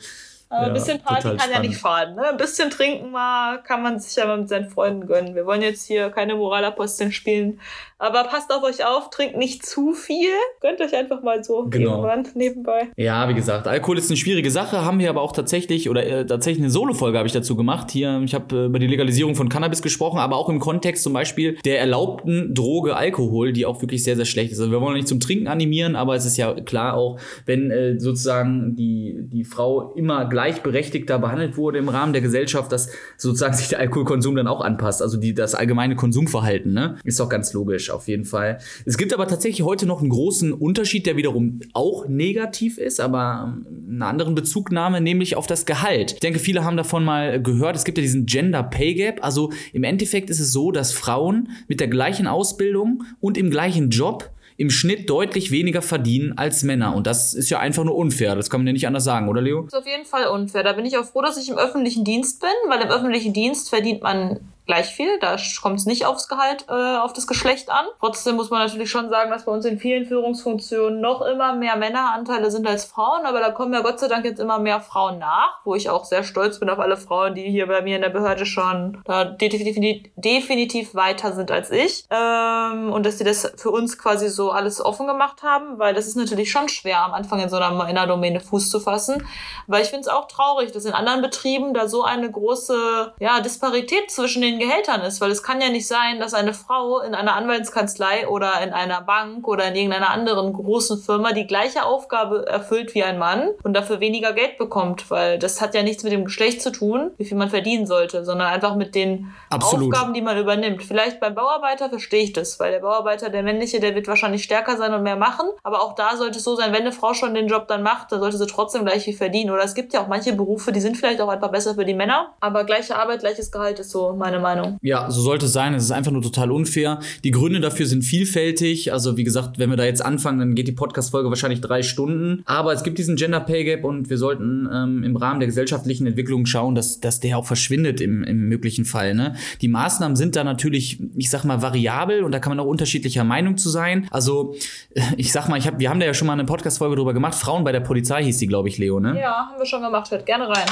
Aber 0.50 0.62
Ja, 0.64 0.68
ein 0.68 0.74
bisschen 0.74 1.00
Party 1.02 1.36
kann 1.36 1.52
ja 1.52 1.60
nicht 1.60 1.80
schaden. 1.80 2.16
Ne? 2.16 2.30
Ein 2.30 2.38
bisschen 2.38 2.70
trinken 2.70 3.12
mal 3.12 3.62
kann 3.64 3.82
man 3.82 4.00
sich 4.00 4.16
ja 4.16 4.26
mal 4.28 4.38
mit 4.38 4.50
seinen 4.50 4.70
Freunden 4.70 5.08
gönnen. 5.08 5.36
Wir 5.36 5.46
wollen 5.46 5.62
jetzt 5.62 5.86
hier 5.88 6.10
keine 6.10 6.36
Moralaposteln 6.36 7.12
spielen. 7.12 7.60
Aber 7.98 8.26
passt 8.26 8.52
auf 8.54 8.62
euch 8.64 8.86
auf, 8.86 9.10
trinkt 9.10 9.38
nicht 9.38 9.66
zu 9.66 9.94
viel. 9.94 10.30
Gönnt 10.62 10.82
euch 10.82 10.94
einfach 10.94 11.24
mal 11.24 11.44
so 11.44 11.66
Genau. 11.70 12.04
irgendwann 12.06 12.28
nebenbei. 12.36 12.90
Ja, 12.98 13.28
wie 13.30 13.34
gesagt, 13.34 13.68
Alkohol 13.68 13.98
ist 13.98 14.10
eine 14.10 14.18
schwierige 14.18 14.52
Sache, 14.52 14.84
haben 14.84 15.00
wir 15.00 15.10
aber 15.10 15.22
auch 15.22 15.32
tatsächlich, 15.32 15.90
oder 15.90 16.06
äh, 16.06 16.26
tatsächlich 16.26 16.62
eine 16.62 16.72
Solo-Folge 16.72 17.18
habe 17.18 17.28
ich 17.28 17.34
dazu 17.34 17.56
gemacht. 17.56 17.92
Hier, 17.92 18.22
ich 18.26 18.36
habe 18.36 18.54
äh, 18.56 18.66
über 18.66 18.80
die 18.80 18.88
Legalisierung 18.88 19.36
von 19.36 19.48
Cannabis 19.48 19.82
gesprochen, 19.82 20.20
aber 20.20 20.36
auch 20.36 20.50
im 20.50 20.60
Kontext 20.60 21.04
zum 21.04 21.14
Beispiel 21.14 21.58
der 21.64 21.80
erlaubten 21.80 22.54
Droge 22.54 22.98
Alkohol, 22.98 23.54
die 23.54 23.66
auch 23.66 23.82
wirklich 23.82 24.04
sehr, 24.04 24.18
sehr 24.18 24.26
schlecht 24.26 24.52
ist. 24.52 24.60
Also 24.60 24.72
wir 24.72 24.82
wollen 24.82 24.96
nicht 24.96 25.08
zum 25.08 25.22
Trinken 25.22 25.48
animieren, 25.48 25.96
aber 25.96 26.16
es 26.16 26.26
ist 26.26 26.36
ja 26.36 26.54
klar 26.54 26.96
auch, 26.96 27.18
wenn 27.46 27.72
äh, 27.72 27.98
sozusagen 27.98 28.76
die, 28.76 29.16
die 29.22 29.46
Frau 29.46 29.94
immer 29.94 30.26
gleichberechtigter 30.36 31.18
behandelt 31.18 31.56
wurde 31.56 31.78
im 31.78 31.88
Rahmen 31.88 32.12
der 32.12 32.22
Gesellschaft, 32.22 32.70
dass 32.74 32.90
sozusagen 33.16 33.54
sich 33.54 33.70
der 33.70 33.80
Alkoholkonsum 33.80 34.36
dann 34.36 34.48
auch 34.48 34.60
anpasst. 34.60 35.02
Also 35.02 35.16
die, 35.16 35.34
das 35.34 35.56
allgemeine 35.56 35.96
Konsumverhalten, 35.96 36.74
ne? 36.74 36.98
Ist 37.06 37.22
doch 37.22 37.30
ganz 37.30 37.54
logisch, 37.54 37.90
auf 37.90 38.10
jeden 38.10 38.26
Fall. 38.26 38.58
Es 38.84 38.98
gibt 38.98 39.14
aber 39.14 39.30
tatsächlich 39.30 39.66
heute 39.66 39.86
noch 39.86 40.02
einen 40.02 40.10
großen 40.10 40.52
Unterschied, 40.52 41.06
der 41.06 41.16
wiederum 41.16 41.62
auch 41.72 42.10
negativ 42.10 42.78
ist, 42.78 43.00
aber 43.00 43.56
ähm, 43.56 43.94
eine 43.96 44.06
anderen 44.08 44.36
Bezugnahme, 44.36 45.00
nämlich 45.00 45.38
auf 45.38 45.48
das 45.48 45.66
Gehalt. 45.66 46.12
Ich 46.12 46.20
denke, 46.20 46.40
viele 46.40 46.66
haben 46.66 46.76
davon 46.76 47.06
mal 47.06 47.42
gehört. 47.42 47.78
Es 47.78 47.86
gibt 47.86 47.98
ja 47.98 48.02
diesen 48.02 48.26
Gender 48.26 48.64
Pay 48.64 48.96
Gap. 48.96 49.24
Also 49.24 49.54
im 49.72 49.86
Endeffekt 49.86 50.30
ist 50.30 50.42
es 50.42 50.52
so, 50.52 50.74
dass 50.74 50.92
Frauen 50.92 51.48
mit 51.70 51.80
der 51.80 51.88
gleichen 51.88 52.28
Ausbildung 52.28 53.04
und 53.22 53.38
im 53.38 53.50
gleichen 53.50 53.90
Job 53.90 54.32
im 54.58 54.70
Schnitt 54.70 55.10
deutlich 55.10 55.52
weniger 55.52 55.82
verdienen 55.82 56.38
als 56.38 56.64
Männer. 56.64 56.96
Und 56.96 57.08
das 57.08 57.34
ist 57.34 57.50
ja 57.50 57.60
einfach 57.60 57.84
nur 57.84 57.96
unfair. 57.96 58.36
Das 58.36 58.50
kann 58.50 58.62
man 58.62 58.68
ja 58.68 58.74
nicht 58.74 58.88
anders 58.88 59.04
sagen, 59.04 59.28
oder 59.28 59.42
Leo? 59.42 59.64
Das 59.64 59.74
ist 59.74 59.80
auf 59.80 59.88
jeden 59.88 60.06
Fall 60.06 60.28
unfair. 60.28 60.64
Da 60.64 60.74
bin 60.74 60.86
ich 60.86 60.98
auch 60.98 61.06
froh, 61.06 61.22
dass 61.22 61.38
ich 61.38 61.50
im 61.50 61.58
öffentlichen 61.58 62.04
Dienst 62.04 62.40
bin, 62.40 62.50
weil 62.70 62.82
im 62.82 62.90
öffentlichen 62.90 63.34
Dienst 63.34 63.70
verdient 63.70 64.02
man 64.02 64.40
gleich 64.66 64.88
viel. 64.88 65.20
Da 65.20 65.36
kommt 65.62 65.80
es 65.80 65.86
nicht 65.86 66.06
aufs 66.06 66.28
Gehalt, 66.28 66.66
äh, 66.70 66.98
auf 66.98 67.14
das 67.14 67.28
Geschlecht 67.28 67.70
an. 67.70 67.86
Trotzdem 68.00 68.36
muss 68.36 68.50
man 68.50 68.66
natürlich 68.66 68.90
schon 68.90 69.10
sagen, 69.10 69.32
dass 69.32 69.46
bei 69.46 69.52
uns 69.52 69.66
in 69.66 69.80
vielen 69.80 70.06
Führungsfunktionen 70.06 71.02
noch 71.02 71.22
immer 71.22 71.54
mehr 71.54 71.76
Männeranteile 71.76 72.52
sind 72.52 72.68
als 72.68 72.86
Frauen. 72.86 73.26
Aber 73.26 73.40
da 73.40 73.52
kommen 73.52 73.74
ja 73.74 73.82
Gott 73.82 74.00
sei 74.00 74.08
Dank 74.08 74.26
jetzt 74.26 74.40
immer 74.40 74.60
mehr 74.60 74.82
Frauen 74.82 75.20
nach, 75.20 75.60
wo 75.64 75.76
ich 75.76 75.90
auch 75.90 76.06
sehr 76.06 76.24
stolz 76.24 76.60
bin 76.60 76.70
auf 76.70 76.80
alle 76.80 76.98
Frauen, 76.98 77.36
die 77.36 77.44
hier 77.44 77.68
bei 77.68 77.82
mir 77.82 77.96
in 77.96 78.02
der 78.02 78.10
Behörde 78.10 78.46
schon 78.46 79.02
da 79.06 79.26
definitiv, 79.26 80.12
definitiv 80.16 80.96
weiter 80.96 81.34
sind 81.34 81.52
als 81.52 81.72
ich. 81.72 82.06
Ähm, 82.10 82.92
und 82.92 83.06
dass 83.06 83.18
sie 83.18 83.24
das 83.24 83.54
für 83.58 83.72
uns 83.72 83.98
quasi 83.98 84.30
so 84.30 84.52
alles 84.52 84.84
offen 84.84 85.08
gemacht 85.08 85.44
haben, 85.44 85.80
weil 85.80 85.94
das 85.94 86.08
ist 86.08 86.16
natürlich 86.16 86.52
schon 86.52 86.70
schwer, 86.70 87.04
am 87.04 87.14
Anfang 87.14 87.40
in 87.40 87.50
so 87.50 87.58
einer 87.58 87.72
Männerdomäne 87.72 88.40
Fuß 88.40 88.70
zu 88.70 88.80
fassen. 88.80 89.26
Weil 89.68 89.84
ich 89.84 89.90
finde 89.90 90.02
es 90.02 90.08
auch 90.08 90.28
traurig, 90.28 90.72
dass 90.72 90.86
in 90.86 90.94
anderen 90.94 91.22
Betrieben 91.22 91.74
da 91.74 91.88
so 91.88 92.04
eine 92.04 92.32
große 92.32 93.14
ja, 93.20 93.40
Disparität 93.42 94.12
zwischen 94.12 94.42
den 94.42 94.55
den 94.56 94.68
Gehältern 94.68 95.02
ist, 95.02 95.22
weil 95.22 95.32
es 95.32 95.44
kann 95.44 95.62
ja 95.62 95.70
nicht 95.70 95.88
sein, 95.88 96.20
dass 96.20 96.34
eine 96.34 96.54
Frau 96.54 97.00
in 97.02 97.16
einer 97.16 97.36
Anwaltskanzlei 97.36 98.28
oder 98.28 98.62
in 98.62 98.74
einer 98.74 99.02
Bank 99.02 99.48
oder 99.48 99.68
in 99.68 99.76
irgendeiner 99.76 100.10
anderen 100.10 100.54
großen 100.54 101.00
Firma 101.00 101.34
die 101.34 101.48
gleiche 101.48 101.86
Aufgabe 101.86 102.46
erfüllt 102.48 102.96
wie 102.96 103.04
ein 103.04 103.20
Mann 103.20 103.50
und 103.64 103.74
dafür 103.74 104.00
weniger 104.00 104.34
Geld 104.34 104.58
bekommt, 104.58 105.10
weil 105.12 105.38
das 105.40 105.62
hat 105.62 105.76
ja 105.76 105.84
nichts 105.84 106.04
mit 106.04 106.14
dem 106.14 106.26
Geschlecht 106.26 106.62
zu 106.62 106.72
tun, 106.72 107.12
wie 107.18 107.26
viel 107.26 107.38
man 107.38 107.50
verdienen 107.50 107.86
sollte, 107.86 108.24
sondern 108.24 108.48
einfach 108.48 108.76
mit 108.76 108.96
den 108.96 109.34
Absolut. 109.50 109.94
Aufgaben, 109.94 110.14
die 110.14 110.22
man 110.22 110.38
übernimmt. 110.38 110.84
Vielleicht 110.84 111.20
beim 111.20 111.36
Bauarbeiter 111.36 111.90
verstehe 111.90 112.24
ich 112.24 112.34
das, 112.34 112.60
weil 112.60 112.72
der 112.72 112.80
Bauarbeiter, 112.80 113.30
der 113.30 113.44
männliche, 113.44 113.80
der 113.80 113.96
wird 113.96 114.08
wahrscheinlich 114.08 114.44
stärker 114.44 114.78
sein 114.78 114.94
und 114.94 115.04
mehr 115.04 115.16
machen, 115.16 115.48
aber 115.64 115.82
auch 115.82 115.96
da 115.96 116.16
sollte 116.16 116.38
es 116.38 116.44
so 116.44 116.56
sein, 116.56 116.72
wenn 116.72 116.82
eine 116.82 116.92
Frau 116.92 117.14
schon 117.14 117.34
den 117.34 117.48
Job 117.48 117.68
dann 117.68 117.84
macht, 117.84 118.12
dann 118.12 118.20
sollte 118.20 118.38
sie 118.38 118.48
trotzdem 118.48 118.86
gleich 118.86 119.04
viel 119.04 119.16
verdienen. 119.16 119.52
Oder 119.52 119.64
es 119.64 119.76
gibt 119.76 119.94
ja 119.94 120.02
auch 120.02 120.08
manche 120.08 120.34
Berufe, 120.34 120.72
die 120.72 120.82
sind 120.82 120.98
vielleicht 120.98 121.22
auch 121.22 121.30
einfach 121.30 121.52
besser 121.52 121.76
für 121.76 121.86
die 121.86 121.94
Männer, 121.94 122.34
aber 122.40 122.64
gleiche 122.64 122.96
Arbeit, 122.96 123.20
gleiches 123.20 123.52
Gehalt 123.52 123.80
ist 123.80 123.92
so 123.92 124.14
meine 124.14 124.40
Meinung. 124.40 124.45
Ja, 124.82 125.10
so 125.10 125.22
sollte 125.22 125.46
es 125.48 125.54
sein. 125.54 125.74
Es 125.74 125.84
ist 125.84 125.92
einfach 125.92 126.12
nur 126.12 126.22
total 126.22 126.52
unfair. 126.52 127.00
Die 127.24 127.32
Gründe 127.32 127.60
dafür 127.60 127.86
sind 127.86 128.04
vielfältig. 128.04 128.94
Also 128.94 129.18
wie 129.18 129.24
gesagt, 129.24 129.58
wenn 129.58 129.70
wir 129.70 129.78
da 129.78 129.86
jetzt 129.86 130.04
anfangen, 130.04 130.40
dann 130.40 130.56
geht 130.56 130.68
die 130.68 130.74
Podcast-Folge 130.74 131.30
wahrscheinlich 131.30 131.62
drei 131.62 131.82
Stunden. 131.82 132.44
Aber 132.46 132.74
es 132.74 132.84
gibt 132.84 132.98
diesen 132.98 133.16
Gender 133.16 133.40
Pay 133.40 133.64
Gap 133.64 133.84
und 133.84 134.10
wir 134.10 134.18
sollten 134.18 134.70
ähm, 134.72 135.04
im 135.04 135.16
Rahmen 135.16 135.40
der 135.40 135.48
gesellschaftlichen 135.48 136.08
Entwicklung 136.08 136.46
schauen, 136.46 136.76
dass, 136.76 137.00
dass 137.00 137.20
der 137.20 137.38
auch 137.38 137.46
verschwindet 137.46 138.02
im, 138.02 138.24
im 138.24 138.48
möglichen 138.48 138.86
Fall. 138.86 139.14
Ne? 139.14 139.36
Die 139.62 139.68
Maßnahmen 139.68 140.16
sind 140.16 140.36
da 140.36 140.44
natürlich, 140.44 141.00
ich 141.16 141.30
sag 141.30 141.44
mal, 141.44 141.62
variabel 141.62 142.24
und 142.24 142.32
da 142.32 142.40
kann 142.40 142.52
man 142.52 142.60
auch 142.60 142.70
unterschiedlicher 142.70 143.24
Meinung 143.24 143.58
zu 143.58 143.70
sein. 143.70 144.08
Also 144.12 144.56
ich 145.18 145.32
sag 145.32 145.48
mal, 145.50 145.58
ich 145.58 145.68
hab, 145.68 145.80
wir 145.80 145.90
haben 145.90 146.00
da 146.00 146.06
ja 146.06 146.14
schon 146.14 146.28
mal 146.28 146.34
eine 146.34 146.46
Podcast-Folge 146.46 146.96
drüber 146.96 147.14
gemacht. 147.14 147.36
Frauen 147.36 147.64
bei 147.64 147.72
der 147.72 147.82
Polizei 147.82 148.24
hieß 148.24 148.38
die, 148.38 148.48
glaube 148.48 148.70
ich, 148.70 148.78
Leo, 148.78 149.00
ne? 149.00 149.20
Ja, 149.20 149.50
haben 149.50 149.60
wir 149.60 149.66
schon 149.66 149.82
gemacht. 149.82 150.12
Hört 150.12 150.26
gerne 150.26 150.48
rein. 150.48 150.66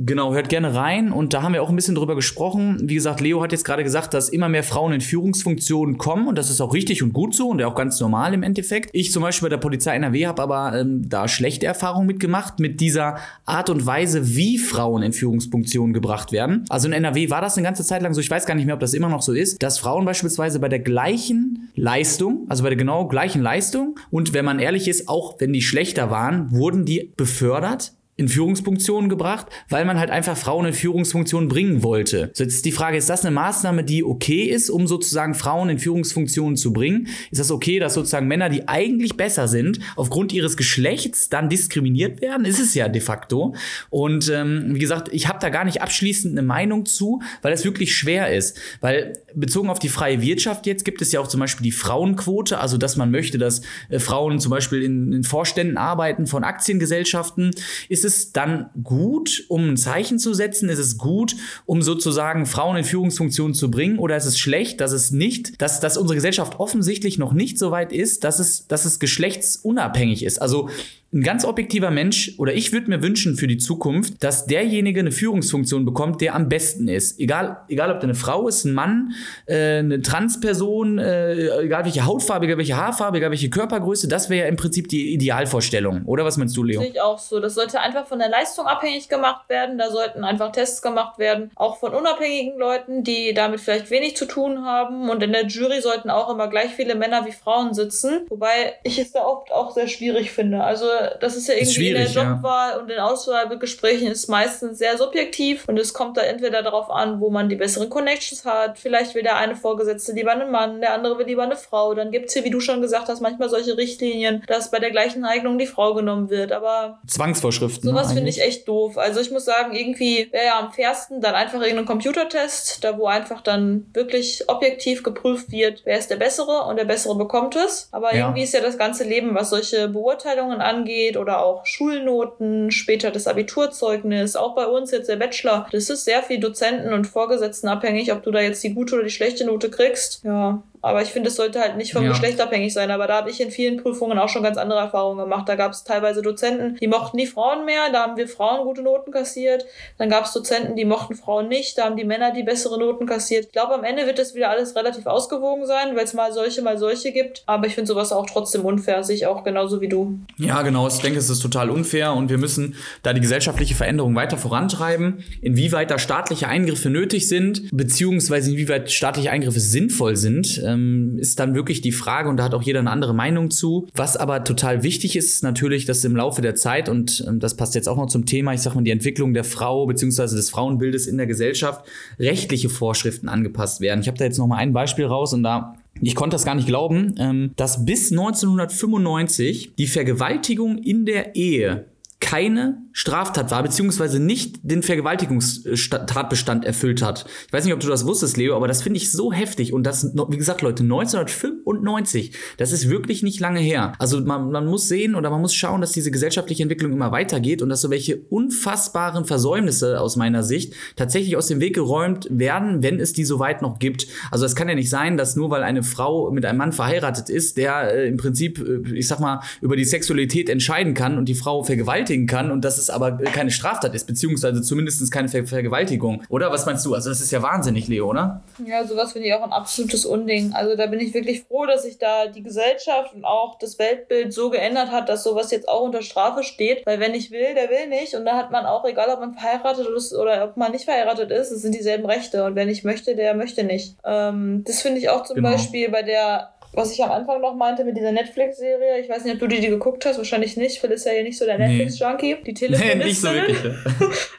Genau, 0.00 0.32
hört 0.32 0.48
gerne 0.48 0.76
rein 0.76 1.10
und 1.10 1.34
da 1.34 1.42
haben 1.42 1.54
wir 1.54 1.60
auch 1.60 1.70
ein 1.70 1.74
bisschen 1.74 1.96
drüber 1.96 2.14
gesprochen. 2.14 2.78
Wie 2.84 2.94
gesagt, 2.94 3.20
Leo 3.20 3.42
hat 3.42 3.50
jetzt 3.50 3.64
gerade 3.64 3.82
gesagt, 3.82 4.14
dass 4.14 4.28
immer 4.28 4.48
mehr 4.48 4.62
Frauen 4.62 4.92
in 4.92 5.00
Führungsfunktionen 5.00 5.98
kommen 5.98 6.28
und 6.28 6.38
das 6.38 6.50
ist 6.50 6.60
auch 6.60 6.72
richtig 6.72 7.02
und 7.02 7.12
gut 7.12 7.34
so 7.34 7.48
und 7.48 7.60
auch 7.64 7.74
ganz 7.74 7.98
normal 7.98 8.32
im 8.32 8.44
Endeffekt. 8.44 8.90
Ich 8.92 9.10
zum 9.10 9.24
Beispiel 9.24 9.46
bei 9.46 9.56
der 9.56 9.60
Polizei 9.60 9.96
NRW 9.96 10.28
habe 10.28 10.40
aber 10.40 10.78
ähm, 10.78 11.08
da 11.08 11.26
schlechte 11.26 11.66
Erfahrungen 11.66 12.06
mitgemacht 12.06 12.60
mit 12.60 12.80
dieser 12.80 13.16
Art 13.44 13.70
und 13.70 13.86
Weise, 13.86 14.36
wie 14.36 14.58
Frauen 14.58 15.02
in 15.02 15.12
Führungsfunktionen 15.12 15.92
gebracht 15.92 16.30
werden. 16.30 16.64
Also 16.68 16.86
in 16.86 16.92
NRW 16.92 17.28
war 17.30 17.40
das 17.40 17.56
eine 17.56 17.64
ganze 17.64 17.82
Zeit 17.82 18.00
lang 18.00 18.14
so, 18.14 18.20
ich 18.20 18.30
weiß 18.30 18.46
gar 18.46 18.54
nicht 18.54 18.66
mehr, 18.66 18.76
ob 18.76 18.80
das 18.80 18.94
immer 18.94 19.08
noch 19.08 19.22
so 19.22 19.32
ist, 19.32 19.60
dass 19.64 19.80
Frauen 19.80 20.04
beispielsweise 20.04 20.60
bei 20.60 20.68
der 20.68 20.78
gleichen 20.78 21.70
Leistung, 21.74 22.46
also 22.48 22.62
bei 22.62 22.68
der 22.68 22.78
genau 22.78 23.08
gleichen 23.08 23.42
Leistung 23.42 23.98
und 24.12 24.32
wenn 24.32 24.44
man 24.44 24.60
ehrlich 24.60 24.86
ist, 24.86 25.08
auch 25.08 25.40
wenn 25.40 25.52
die 25.52 25.62
schlechter 25.62 26.08
waren, 26.08 26.52
wurden 26.52 26.84
die 26.84 27.12
befördert 27.16 27.94
in 28.18 28.28
Führungsfunktionen 28.28 29.08
gebracht, 29.08 29.46
weil 29.68 29.84
man 29.84 29.98
halt 29.98 30.10
einfach 30.10 30.36
Frauen 30.36 30.66
in 30.66 30.72
Führungsfunktionen 30.74 31.48
bringen 31.48 31.84
wollte. 31.84 32.30
So 32.34 32.42
jetzt 32.42 32.54
ist 32.54 32.64
die 32.64 32.72
Frage, 32.72 32.98
ist 32.98 33.08
das 33.08 33.24
eine 33.24 33.30
Maßnahme, 33.30 33.84
die 33.84 34.02
okay 34.02 34.42
ist, 34.42 34.70
um 34.70 34.88
sozusagen 34.88 35.34
Frauen 35.34 35.70
in 35.70 35.78
Führungsfunktionen 35.78 36.56
zu 36.56 36.72
bringen? 36.72 37.06
Ist 37.30 37.38
das 37.38 37.52
okay, 37.52 37.78
dass 37.78 37.94
sozusagen 37.94 38.26
Männer, 38.26 38.50
die 38.50 38.66
eigentlich 38.66 39.16
besser 39.16 39.46
sind, 39.46 39.78
aufgrund 39.94 40.32
ihres 40.32 40.56
Geschlechts 40.56 41.28
dann 41.28 41.48
diskriminiert 41.48 42.20
werden? 42.20 42.44
Ist 42.44 42.58
es 42.58 42.74
ja 42.74 42.88
de 42.88 43.00
facto. 43.00 43.54
Und 43.88 44.28
ähm, 44.34 44.74
wie 44.74 44.80
gesagt, 44.80 45.10
ich 45.12 45.28
habe 45.28 45.38
da 45.40 45.48
gar 45.48 45.64
nicht 45.64 45.80
abschließend 45.80 46.36
eine 46.36 46.46
Meinung 46.46 46.86
zu, 46.86 47.22
weil 47.42 47.52
es 47.52 47.64
wirklich 47.64 47.94
schwer 47.94 48.34
ist. 48.34 48.58
Weil 48.80 49.12
bezogen 49.32 49.70
auf 49.70 49.78
die 49.78 49.88
freie 49.88 50.20
Wirtschaft 50.20 50.66
jetzt 50.66 50.84
gibt 50.84 51.02
es 51.02 51.12
ja 51.12 51.20
auch 51.20 51.28
zum 51.28 51.38
Beispiel 51.38 51.62
die 51.62 51.70
Frauenquote, 51.70 52.58
also 52.58 52.78
dass 52.78 52.96
man 52.96 53.12
möchte, 53.12 53.38
dass 53.38 53.62
äh, 53.90 54.00
Frauen 54.00 54.40
zum 54.40 54.50
Beispiel 54.50 54.82
in, 54.82 55.12
in 55.12 55.22
Vorständen 55.22 55.76
arbeiten 55.76 56.26
von 56.26 56.42
Aktiengesellschaften. 56.42 57.52
Ist 57.88 58.07
es 58.08 58.32
dann 58.32 58.70
gut, 58.82 59.44
um 59.48 59.70
ein 59.70 59.76
Zeichen 59.76 60.18
zu 60.18 60.34
setzen? 60.34 60.68
Ist 60.68 60.80
es 60.80 60.98
gut, 60.98 61.36
um 61.64 61.82
sozusagen 61.82 62.46
Frauen 62.46 62.78
in 62.78 62.84
Führungsfunktionen 62.84 63.54
zu 63.54 63.70
bringen? 63.70 63.98
Oder 63.98 64.16
ist 64.16 64.24
es 64.24 64.38
schlecht, 64.38 64.80
dass 64.80 64.90
es 64.90 65.12
nicht, 65.12 65.62
dass, 65.62 65.78
dass 65.78 65.96
unsere 65.96 66.16
Gesellschaft 66.16 66.58
offensichtlich 66.58 67.18
noch 67.18 67.32
nicht 67.32 67.58
so 67.58 67.70
weit 67.70 67.92
ist, 67.92 68.24
dass 68.24 68.40
es, 68.40 68.66
dass 68.66 68.84
es 68.84 68.98
geschlechtsunabhängig 68.98 70.24
ist? 70.24 70.42
Also 70.42 70.68
ein 71.12 71.22
ganz 71.22 71.46
objektiver 71.46 71.90
Mensch 71.90 72.34
oder 72.36 72.52
ich 72.52 72.72
würde 72.72 72.90
mir 72.90 73.02
wünschen 73.02 73.36
für 73.36 73.46
die 73.46 73.56
Zukunft, 73.56 74.22
dass 74.22 74.44
derjenige 74.44 75.00
eine 75.00 75.10
Führungsfunktion 75.10 75.86
bekommt, 75.86 76.20
der 76.20 76.34
am 76.34 76.50
besten 76.50 76.86
ist. 76.86 77.18
Egal, 77.18 77.62
egal 77.68 77.90
ob 77.90 78.00
der 78.00 78.08
eine 78.08 78.14
Frau 78.14 78.46
ist, 78.46 78.64
ein 78.64 78.74
Mann, 78.74 79.12
äh, 79.46 79.78
eine 79.78 80.02
Transperson, 80.02 80.98
äh, 80.98 81.62
egal 81.62 81.84
welche 81.86 82.04
Hautfarbe, 82.04 82.44
egal 82.44 82.58
welche 82.58 82.76
Haarfarbe, 82.76 83.18
egal 83.18 83.30
welche 83.30 83.48
Körpergröße, 83.48 84.06
das 84.06 84.28
wäre 84.28 84.42
ja 84.42 84.48
im 84.48 84.56
Prinzip 84.56 84.88
die 84.88 85.14
Idealvorstellung. 85.14 86.02
Oder 86.04 86.26
was 86.26 86.36
meinst 86.36 86.54
du, 86.58 86.62
Leo? 86.62 86.80
Sehe 86.80 86.90
ich 86.90 87.00
auch 87.00 87.18
so. 87.18 87.40
Das 87.40 87.54
sollte 87.54 87.80
einfach 87.80 88.06
von 88.06 88.18
der 88.18 88.28
Leistung 88.28 88.66
abhängig 88.66 89.08
gemacht 89.08 89.48
werden. 89.48 89.78
Da 89.78 89.90
sollten 89.90 90.24
einfach 90.24 90.52
Tests 90.52 90.82
gemacht 90.82 91.18
werden, 91.18 91.50
auch 91.54 91.78
von 91.78 91.94
unabhängigen 91.94 92.58
Leuten, 92.58 93.02
die 93.02 93.32
damit 93.32 93.60
vielleicht 93.60 93.90
wenig 93.90 94.14
zu 94.16 94.26
tun 94.26 94.66
haben. 94.66 95.08
Und 95.08 95.22
in 95.22 95.32
der 95.32 95.46
Jury 95.46 95.80
sollten 95.80 96.10
auch 96.10 96.28
immer 96.28 96.48
gleich 96.48 96.74
viele 96.74 96.94
Männer 96.94 97.24
wie 97.24 97.32
Frauen 97.32 97.72
sitzen. 97.72 98.26
Wobei 98.28 98.74
ich 98.84 98.98
es 98.98 99.12
da 99.12 99.24
oft 99.24 99.50
auch 99.52 99.72
sehr 99.72 99.88
schwierig 99.88 100.32
finde. 100.32 100.62
Also 100.62 100.86
das 101.20 101.36
ist 101.36 101.48
ja 101.48 101.54
irgendwie 101.54 101.88
in 101.88 101.94
der 101.94 102.06
Jobwahl 102.06 102.72
ja. 102.72 102.76
und 102.78 102.90
in 102.90 102.98
Auswahlgesprächen 102.98 104.08
ist 104.08 104.28
meistens 104.28 104.78
sehr 104.78 104.96
subjektiv 104.96 105.64
und 105.68 105.78
es 105.78 105.92
kommt 105.92 106.16
da 106.16 106.22
entweder 106.22 106.62
darauf 106.62 106.90
an, 106.90 107.20
wo 107.20 107.30
man 107.30 107.48
die 107.48 107.56
besseren 107.56 107.90
Connections 107.90 108.44
hat. 108.44 108.78
Vielleicht 108.78 109.14
will 109.14 109.22
der 109.22 109.36
eine 109.36 109.56
Vorgesetzte 109.56 110.12
lieber 110.12 110.32
einen 110.32 110.50
Mann, 110.50 110.80
der 110.80 110.94
andere 110.94 111.18
will 111.18 111.26
lieber 111.26 111.42
eine 111.42 111.56
Frau. 111.56 111.94
Dann 111.94 112.10
gibt 112.10 112.26
es 112.26 112.34
hier, 112.34 112.44
wie 112.44 112.50
du 112.50 112.60
schon 112.60 112.80
gesagt 112.80 113.08
hast, 113.08 113.20
manchmal 113.20 113.48
solche 113.48 113.76
Richtlinien, 113.76 114.42
dass 114.46 114.70
bei 114.70 114.78
der 114.78 114.90
gleichen 114.90 115.24
Eignung 115.24 115.58
die 115.58 115.66
Frau 115.66 115.94
genommen 115.94 116.30
wird. 116.30 116.52
Aber 116.52 116.98
Zwangsvorschriften. 117.06 117.88
Ne, 117.88 117.96
sowas 117.96 118.12
finde 118.12 118.30
ich 118.30 118.40
echt 118.40 118.68
doof. 118.68 118.98
Also 118.98 119.20
ich 119.20 119.30
muss 119.30 119.44
sagen, 119.44 119.74
irgendwie 119.74 120.28
wäre 120.32 120.46
ja 120.46 120.58
am 120.58 120.72
fairsten 120.72 121.20
dann 121.20 121.34
einfach 121.34 121.60
irgendein 121.60 121.86
Computertest, 121.86 122.84
da 122.84 122.98
wo 122.98 123.06
einfach 123.06 123.40
dann 123.40 123.86
wirklich 123.92 124.44
objektiv 124.48 125.02
geprüft 125.02 125.50
wird, 125.50 125.82
wer 125.84 125.98
ist 125.98 126.10
der 126.10 126.16
Bessere 126.16 126.64
und 126.64 126.76
der 126.76 126.84
Bessere 126.84 127.16
bekommt 127.16 127.56
es. 127.56 127.88
Aber 127.92 128.14
ja. 128.14 128.26
irgendwie 128.26 128.42
ist 128.42 128.54
ja 128.54 128.60
das 128.60 128.78
ganze 128.78 129.04
Leben, 129.04 129.34
was 129.34 129.50
solche 129.50 129.88
Beurteilungen 129.88 130.60
angeht, 130.60 130.87
angeht 130.88 131.16
oder 131.16 131.44
auch 131.44 131.66
Schulnoten, 131.66 132.70
später 132.70 133.10
das 133.10 133.26
Abiturzeugnis, 133.26 134.36
auch 134.36 134.54
bei 134.54 134.66
uns 134.66 134.90
jetzt 134.90 135.08
der 135.08 135.16
Bachelor. 135.16 135.68
Das 135.70 135.90
ist 135.90 136.04
sehr 136.04 136.22
viel 136.22 136.40
Dozenten 136.40 136.92
und 136.92 137.06
Vorgesetzten 137.06 137.68
abhängig, 137.68 138.12
ob 138.12 138.22
du 138.22 138.30
da 138.30 138.40
jetzt 138.40 138.64
die 138.64 138.74
gute 138.74 138.94
oder 138.94 139.04
die 139.04 139.10
schlechte 139.10 139.44
Note 139.44 139.70
kriegst. 139.70 140.24
Ja, 140.24 140.62
aber 140.80 141.02
ich 141.02 141.08
finde, 141.08 141.28
es 141.28 141.36
sollte 141.36 141.60
halt 141.60 141.76
nicht 141.76 141.92
vom 141.92 142.04
ja. 142.04 142.10
Geschlecht 142.10 142.40
abhängig 142.40 142.72
sein. 142.72 142.90
Aber 142.90 143.06
da 143.06 143.16
habe 143.16 143.30
ich 143.30 143.40
in 143.40 143.50
vielen 143.50 143.78
Prüfungen 143.78 144.18
auch 144.18 144.28
schon 144.28 144.42
ganz 144.42 144.56
andere 144.56 144.78
Erfahrungen 144.78 145.18
gemacht. 145.18 145.48
Da 145.48 145.56
gab 145.56 145.72
es 145.72 145.84
teilweise 145.84 146.22
Dozenten, 146.22 146.76
die 146.76 146.86
mochten 146.86 147.16
die 147.16 147.26
Frauen 147.26 147.64
mehr, 147.64 147.90
da 147.92 148.02
haben 148.02 148.16
wir 148.16 148.28
Frauen 148.28 148.64
gute 148.64 148.82
Noten 148.82 149.10
kassiert. 149.10 149.66
Dann 149.98 150.08
gab 150.08 150.24
es 150.24 150.32
Dozenten, 150.32 150.76
die 150.76 150.84
mochten 150.84 151.14
Frauen 151.14 151.48
nicht, 151.48 151.78
da 151.78 151.84
haben 151.84 151.96
die 151.96 152.04
Männer 152.04 152.32
die 152.32 152.42
bessere 152.42 152.78
Noten 152.78 153.06
kassiert. 153.06 153.46
Ich 153.46 153.52
glaube, 153.52 153.74
am 153.74 153.84
Ende 153.84 154.06
wird 154.06 154.18
das 154.18 154.34
wieder 154.34 154.50
alles 154.50 154.76
relativ 154.76 155.06
ausgewogen 155.06 155.66
sein, 155.66 155.96
weil 155.96 156.04
es 156.04 156.14
mal 156.14 156.32
solche, 156.32 156.62
mal 156.62 156.78
solche 156.78 157.12
gibt. 157.12 157.42
Aber 157.46 157.66
ich 157.66 157.74
finde 157.74 157.88
sowas 157.88 158.12
auch 158.12 158.26
trotzdem 158.26 158.64
unfair, 158.64 159.02
sehe 159.02 159.16
ich 159.16 159.26
auch 159.26 159.44
genauso 159.44 159.80
wie 159.80 159.88
du. 159.88 160.18
Ja, 160.36 160.62
genau. 160.62 160.86
Ich 160.88 160.98
denke, 160.98 161.18
es 161.18 161.30
ist 161.30 161.40
total 161.40 161.70
unfair 161.70 162.12
und 162.12 162.30
wir 162.30 162.38
müssen 162.38 162.76
da 163.02 163.12
die 163.12 163.20
gesellschaftliche 163.20 163.74
Veränderung 163.74 164.14
weiter 164.14 164.36
vorantreiben. 164.36 165.24
Inwieweit 165.42 165.90
da 165.90 165.98
staatliche 165.98 166.48
Eingriffe 166.48 166.90
nötig 166.90 167.28
sind, 167.28 167.68
beziehungsweise 167.72 168.50
inwieweit 168.50 168.90
staatliche 168.90 169.30
Eingriffe 169.30 169.60
sinnvoll 169.60 170.16
sind 170.16 170.58
ähm, 170.68 171.16
ist 171.18 171.38
dann 171.38 171.54
wirklich 171.54 171.80
die 171.80 171.92
Frage, 171.92 172.28
und 172.28 172.36
da 172.36 172.44
hat 172.44 172.54
auch 172.54 172.62
jeder 172.62 172.80
eine 172.80 172.90
andere 172.90 173.14
Meinung 173.14 173.50
zu. 173.50 173.88
Was 173.94 174.16
aber 174.16 174.44
total 174.44 174.82
wichtig 174.82 175.16
ist, 175.16 175.34
ist 175.34 175.42
natürlich, 175.42 175.84
dass 175.84 176.04
im 176.04 176.16
Laufe 176.16 176.42
der 176.42 176.54
Zeit, 176.54 176.88
und 176.88 177.24
ähm, 177.26 177.40
das 177.40 177.56
passt 177.56 177.74
jetzt 177.74 177.88
auch 177.88 177.96
noch 177.96 178.06
zum 178.06 178.26
Thema, 178.26 178.54
ich 178.54 178.60
sag 178.60 178.74
mal, 178.74 178.84
die 178.84 178.90
Entwicklung 178.90 179.34
der 179.34 179.44
Frau 179.44 179.86
bzw. 179.86 180.36
des 180.36 180.50
Frauenbildes 180.50 181.06
in 181.06 181.16
der 181.16 181.26
Gesellschaft, 181.26 181.84
rechtliche 182.18 182.68
Vorschriften 182.68 183.28
angepasst 183.28 183.80
werden. 183.80 184.00
Ich 184.00 184.08
habe 184.08 184.18
da 184.18 184.24
jetzt 184.24 184.38
noch 184.38 184.46
mal 184.46 184.56
ein 184.56 184.72
Beispiel 184.72 185.06
raus 185.06 185.32
und 185.32 185.42
da 185.42 185.74
ich 186.00 186.14
konnte 186.14 186.34
das 186.34 186.44
gar 186.44 186.54
nicht 186.54 186.68
glauben, 186.68 187.14
ähm, 187.18 187.50
dass 187.56 187.84
bis 187.84 188.12
1995 188.12 189.74
die 189.76 189.86
Vergewaltigung 189.86 190.78
in 190.78 191.06
der 191.06 191.34
Ehe 191.34 191.86
keine 192.20 192.82
Straftat 192.92 193.52
war, 193.52 193.62
beziehungsweise 193.62 194.18
nicht 194.18 194.58
den 194.62 194.82
Vergewaltigungstatbestand 194.82 196.64
erfüllt 196.64 197.00
hat. 197.00 197.26
Ich 197.46 197.52
weiß 197.52 197.64
nicht, 197.64 197.72
ob 197.72 197.78
du 197.78 197.86
das 197.86 198.06
wusstest, 198.06 198.36
Leo, 198.36 198.56
aber 198.56 198.66
das 198.66 198.82
finde 198.82 198.96
ich 198.96 199.12
so 199.12 199.32
heftig. 199.32 199.72
Und 199.72 199.84
das, 199.84 200.12
wie 200.28 200.36
gesagt, 200.36 200.62
Leute, 200.62 200.82
1995, 200.82 202.32
das 202.56 202.72
ist 202.72 202.90
wirklich 202.90 203.22
nicht 203.22 203.38
lange 203.38 203.60
her. 203.60 203.92
Also 204.00 204.20
man, 204.20 204.50
man 204.50 204.66
muss 204.66 204.88
sehen 204.88 205.14
oder 205.14 205.30
man 205.30 205.40
muss 205.40 205.54
schauen, 205.54 205.80
dass 205.80 205.92
diese 205.92 206.10
gesellschaftliche 206.10 206.64
Entwicklung 206.64 206.92
immer 206.92 207.12
weitergeht 207.12 207.62
und 207.62 207.68
dass 207.68 207.82
so 207.82 207.90
welche 207.90 208.16
unfassbaren 208.16 209.24
Versäumnisse 209.24 210.00
aus 210.00 210.16
meiner 210.16 210.42
Sicht 210.42 210.74
tatsächlich 210.96 211.36
aus 211.36 211.46
dem 211.46 211.60
Weg 211.60 211.76
geräumt 211.76 212.26
werden, 212.30 212.82
wenn 212.82 212.98
es 212.98 213.12
die 213.12 213.24
soweit 213.24 213.62
noch 213.62 213.78
gibt. 213.78 214.08
Also 214.32 214.44
es 214.44 214.56
kann 214.56 214.68
ja 214.68 214.74
nicht 214.74 214.90
sein, 214.90 215.16
dass 215.16 215.36
nur 215.36 215.50
weil 215.50 215.62
eine 215.62 215.84
Frau 215.84 216.32
mit 216.32 216.44
einem 216.44 216.58
Mann 216.58 216.72
verheiratet 216.72 217.28
ist, 217.28 217.58
der 217.58 217.94
äh, 217.94 218.08
im 218.08 218.16
Prinzip, 218.16 218.58
äh, 218.58 218.92
ich 218.92 219.06
sag 219.06 219.20
mal, 219.20 219.40
über 219.60 219.76
die 219.76 219.84
Sexualität 219.84 220.48
entscheiden 220.48 220.94
kann 220.94 221.16
und 221.16 221.26
die 221.26 221.34
Frau 221.34 221.62
vergewaltigen 222.08 222.26
kann 222.26 222.50
und 222.50 222.64
dass 222.64 222.78
es 222.78 222.90
aber 222.90 223.12
keine 223.12 223.50
Straftat 223.50 223.94
ist, 223.94 224.06
beziehungsweise 224.06 224.62
zumindest 224.62 225.12
keine 225.12 225.28
Ver 225.28 225.46
Vergewaltigung. 225.46 226.22
Oder 226.28 226.50
was 226.50 226.66
meinst 226.66 226.84
du? 226.84 226.94
Also 226.94 227.10
das 227.10 227.20
ist 227.20 227.30
ja 227.30 227.42
wahnsinnig, 227.42 227.88
Leo, 227.88 228.08
oder? 228.08 228.42
Ja, 228.64 228.84
sowas 228.84 229.12
finde 229.12 229.28
ich 229.28 229.34
auch 229.34 229.42
ein 229.42 229.52
absolutes 229.52 230.04
Unding. 230.04 230.52
Also 230.52 230.76
da 230.76 230.86
bin 230.86 231.00
ich 231.00 231.14
wirklich 231.14 231.44
froh, 231.44 231.66
dass 231.66 231.82
sich 231.82 231.98
da 231.98 232.26
die 232.26 232.42
Gesellschaft 232.42 233.14
und 233.14 233.24
auch 233.24 233.58
das 233.58 233.78
Weltbild 233.78 234.32
so 234.32 234.50
geändert 234.50 234.90
hat, 234.90 235.08
dass 235.08 235.22
sowas 235.22 235.50
jetzt 235.50 235.68
auch 235.68 235.82
unter 235.82 236.02
Strafe 236.02 236.42
steht. 236.42 236.84
Weil 236.86 237.00
wenn 237.00 237.14
ich 237.14 237.30
will, 237.30 237.54
der 237.54 237.70
will 237.70 237.88
nicht. 237.88 238.14
Und 238.14 238.24
da 238.24 238.36
hat 238.36 238.50
man 238.50 238.66
auch, 238.66 238.84
egal 238.84 239.08
ob 239.10 239.20
man 239.20 239.34
verheiratet 239.34 239.86
ist 239.96 240.14
oder 240.14 240.44
ob 240.44 240.56
man 240.56 240.72
nicht 240.72 240.84
verheiratet 240.84 241.30
ist, 241.30 241.50
es 241.50 241.62
sind 241.62 241.74
dieselben 241.74 242.06
Rechte. 242.06 242.44
Und 242.44 242.54
wenn 242.54 242.68
ich 242.68 242.84
möchte, 242.84 243.14
der 243.14 243.34
möchte 243.34 243.64
nicht. 243.64 243.96
Ähm, 244.04 244.64
das 244.66 244.82
finde 244.82 244.98
ich 244.98 245.08
auch 245.08 245.24
zum 245.24 245.36
genau. 245.36 245.50
Beispiel 245.50 245.90
bei 245.90 246.02
der 246.02 246.50
was 246.72 246.92
ich 246.92 247.02
am 247.02 247.10
Anfang 247.10 247.40
noch 247.40 247.54
meinte 247.54 247.84
mit 247.84 247.96
dieser 247.96 248.12
Netflix-Serie, 248.12 248.98
ich 248.98 249.08
weiß 249.08 249.24
nicht, 249.24 249.32
ob 249.34 249.40
du 249.40 249.46
die, 249.46 249.60
die 249.60 249.68
geguckt 249.68 250.04
hast, 250.04 250.18
wahrscheinlich 250.18 250.56
nicht. 250.56 250.80
Phil 250.80 250.90
ist 250.90 251.06
ja 251.06 251.12
hier 251.12 251.22
nicht 251.22 251.38
so 251.38 251.46
der 251.46 251.58
Netflix-Junkie. 251.58 252.38
Die 252.44 252.54
Telefonistin. 252.54 252.98
Nee, 252.98 253.04
nicht 253.04 253.20
so 253.20 253.32
wirklich. 253.32 253.58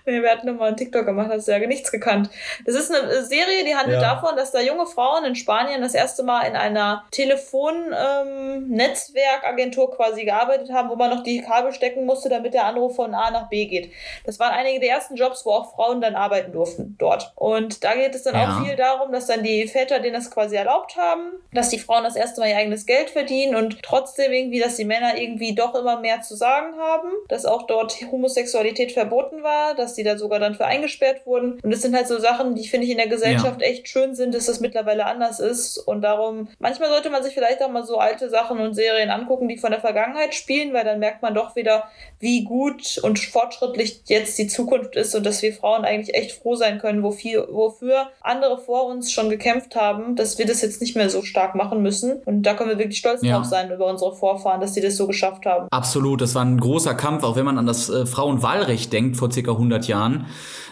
nee, 0.06 0.22
wir 0.22 0.30
hatten 0.30 0.48
nochmal 0.48 0.68
einen 0.70 0.78
TikTok 0.78 1.06
gemacht, 1.06 1.30
hast 1.32 1.48
du 1.48 1.52
ja 1.52 1.60
nichts 1.60 1.92
gekannt. 1.92 2.30
Das 2.65 2.76
ist 2.76 2.94
eine 2.94 3.24
Serie, 3.24 3.63
die 3.65 3.76
handelt 3.76 4.02
ja. 4.02 4.15
davon, 4.15 4.36
dass 4.36 4.52
da 4.52 4.60
junge 4.62 4.86
Frauen 4.86 5.26
in 5.26 5.36
Spanien 5.36 5.82
das 5.82 5.96
erste 5.96 6.24
Mal 6.24 6.44
in 6.44 6.56
einer 6.56 7.04
Telefon-Netzwerkagentur 7.12 9.89
ähm, 9.89 9.96
quasi 9.96 10.24
gearbeitet 10.24 10.72
haben, 10.72 10.89
wo 10.89 10.96
man 10.96 11.10
noch 11.10 11.24
die 11.24 11.42
Kabel 11.42 11.74
stecken 11.74 12.06
musste, 12.06 12.30
damit 12.30 12.54
der 12.54 12.65
Anruf 12.65 12.96
von 12.96 13.15
A 13.15 13.32
nach 13.32 13.50
B 13.50 13.65
geht. 13.65 13.92
Das 14.26 14.39
waren 14.39 14.52
einige 14.52 14.80
der 14.80 14.89
ersten 14.89 15.15
Jobs, 15.15 15.44
wo 15.46 15.52
auch 15.52 15.74
Frauen 15.74 16.02
dann 16.02 16.15
arbeiten 16.15 16.52
durften 16.52 16.96
dort. 17.00 17.34
Und 17.36 17.84
da 17.84 17.96
geht 17.96 18.13
es 18.13 18.22
dann 18.24 18.36
ja. 18.36 18.48
auch 18.48 18.63
viel 18.63 18.76
darum, 18.76 19.12
dass 19.12 19.26
dann 19.26 19.42
die 19.44 19.68
Väter 19.68 20.00
denen 20.00 20.13
das 20.13 20.30
quasi 20.30 20.56
erlaubt 20.56 20.96
haben, 20.96 21.32
dass 21.52 21.70
die 21.70 21.80
Frauen 21.80 22.04
das 22.04 22.18
erste 22.19 22.41
Mal 22.41 22.49
ihr 22.49 22.58
eigenes 22.58 22.86
Geld 22.86 23.10
verdienen 23.10 23.55
und 23.55 23.82
trotzdem 23.82 24.32
irgendwie, 24.32 24.60
dass 24.60 24.75
die 24.75 24.86
Männer 24.86 25.17
irgendwie 25.17 25.55
doch 25.55 25.73
immer 25.73 25.99
mehr 25.99 26.21
zu 26.21 26.36
sagen 26.36 26.77
haben, 26.77 27.10
dass 27.27 27.45
auch 27.45 27.63
dort 27.63 27.95
Homosexualität 28.12 28.91
verboten 28.91 29.41
war, 29.41 29.73
dass 29.75 29.95
die 29.95 30.03
da 30.03 30.17
sogar 30.17 30.39
dann 30.39 30.55
für 30.55 30.65
eingesperrt 30.65 31.25
wurden. 31.25 31.60
Und 31.63 31.71
das 31.71 31.82
sind 31.82 31.95
halt 31.95 32.08
so 32.08 32.19
Sachen, 32.19 32.55
die 32.55 32.67
finde 32.67 32.86
ich 32.86 32.91
in 32.91 32.97
der 32.97 33.08
Gesellschaft 33.08 33.62
ja. 33.62 33.67
echt 33.67 33.88
schön 33.88 34.13
sind, 34.15 34.36
dass 34.36 34.45
das 34.45 34.60
mittlerweile 34.60 35.05
anders 35.05 35.39
ist. 35.39 35.77
Und 35.77 36.01
darum, 36.01 36.49
manchmal 36.60 36.89
sollte 36.89 37.10
man 37.10 37.23
sich 37.23 37.34
vielleicht 37.34 37.63
auch 37.63 37.71
mal 37.71 37.84
so 37.84 37.97
alte 37.97 38.29
Sachen 38.29 38.60
und 38.60 38.73
Serien 38.73 39.10
angucken, 39.10 39.47
die 39.47 39.58
von 39.58 39.71
der 39.71 39.79
Vergangenheit 39.79 40.36
spielen, 40.36 40.73
weil 40.73 40.86
dann 40.86 40.99
merkt 40.99 41.21
man 41.21 41.34
doch 41.34 41.55
wieder, 41.55 41.89
wie 42.19 42.43
gut 42.43 42.99
und 43.01 43.17
fortschrittlich 43.17 44.01
jetzt 44.08 44.38
die 44.38 44.47
Zukunft 44.47 44.95
ist 44.95 45.15
und 45.15 45.25
dass 45.25 45.41
wir 45.41 45.53
Frauen 45.53 45.86
eigentlich 45.86 46.15
echt 46.15 46.34
froh 46.34 46.55
sein 46.55 46.79
können, 46.79 47.01
wofür, 47.01 47.47
wofür 47.51 48.10
andere 48.21 48.60
vor 48.60 48.86
uns 48.86 49.12
schon 49.12 49.29
gekämpft 49.29 49.75
haben, 49.75 50.15
dass 50.15 50.38
wir 50.38 50.45
das 50.45 50.62
jetzt 50.62 50.82
nicht 50.82 50.95
mehr 50.95 51.10
so 51.10 51.21
stark 51.21 51.55
machen 51.55 51.82
müssen 51.82 52.09
müssen. 52.10 52.24
Und 52.26 52.43
da 52.43 52.54
können 52.54 52.69
wir 52.69 52.78
wirklich 52.78 53.00
stolz 53.00 53.22
ja. 53.22 53.38
drauf 53.38 53.45
sein 53.45 53.72
über 53.72 53.88
unsere 53.88 54.15
Vorfahren, 54.15 54.62
dass 54.62 54.74
sie 54.74 54.82
das 54.82 54.98
so 54.98 55.08
geschafft 55.08 55.45
haben. 55.45 55.67
Absolut, 55.72 56.22
das 56.22 56.36
war 56.36 56.43
ein 56.43 56.60
großer 56.60 56.93
Kampf, 56.93 57.24
auch 57.24 57.36
wenn 57.36 57.45
man 57.45 57.58
an 57.58 57.65
das 57.65 57.89
äh, 57.89 58.06
Frauenwahlrecht 58.06 58.91
denkt 58.91 59.17
vor 59.17 59.32
circa 59.32 59.52
100 59.52 59.88
Jahren 59.88 60.26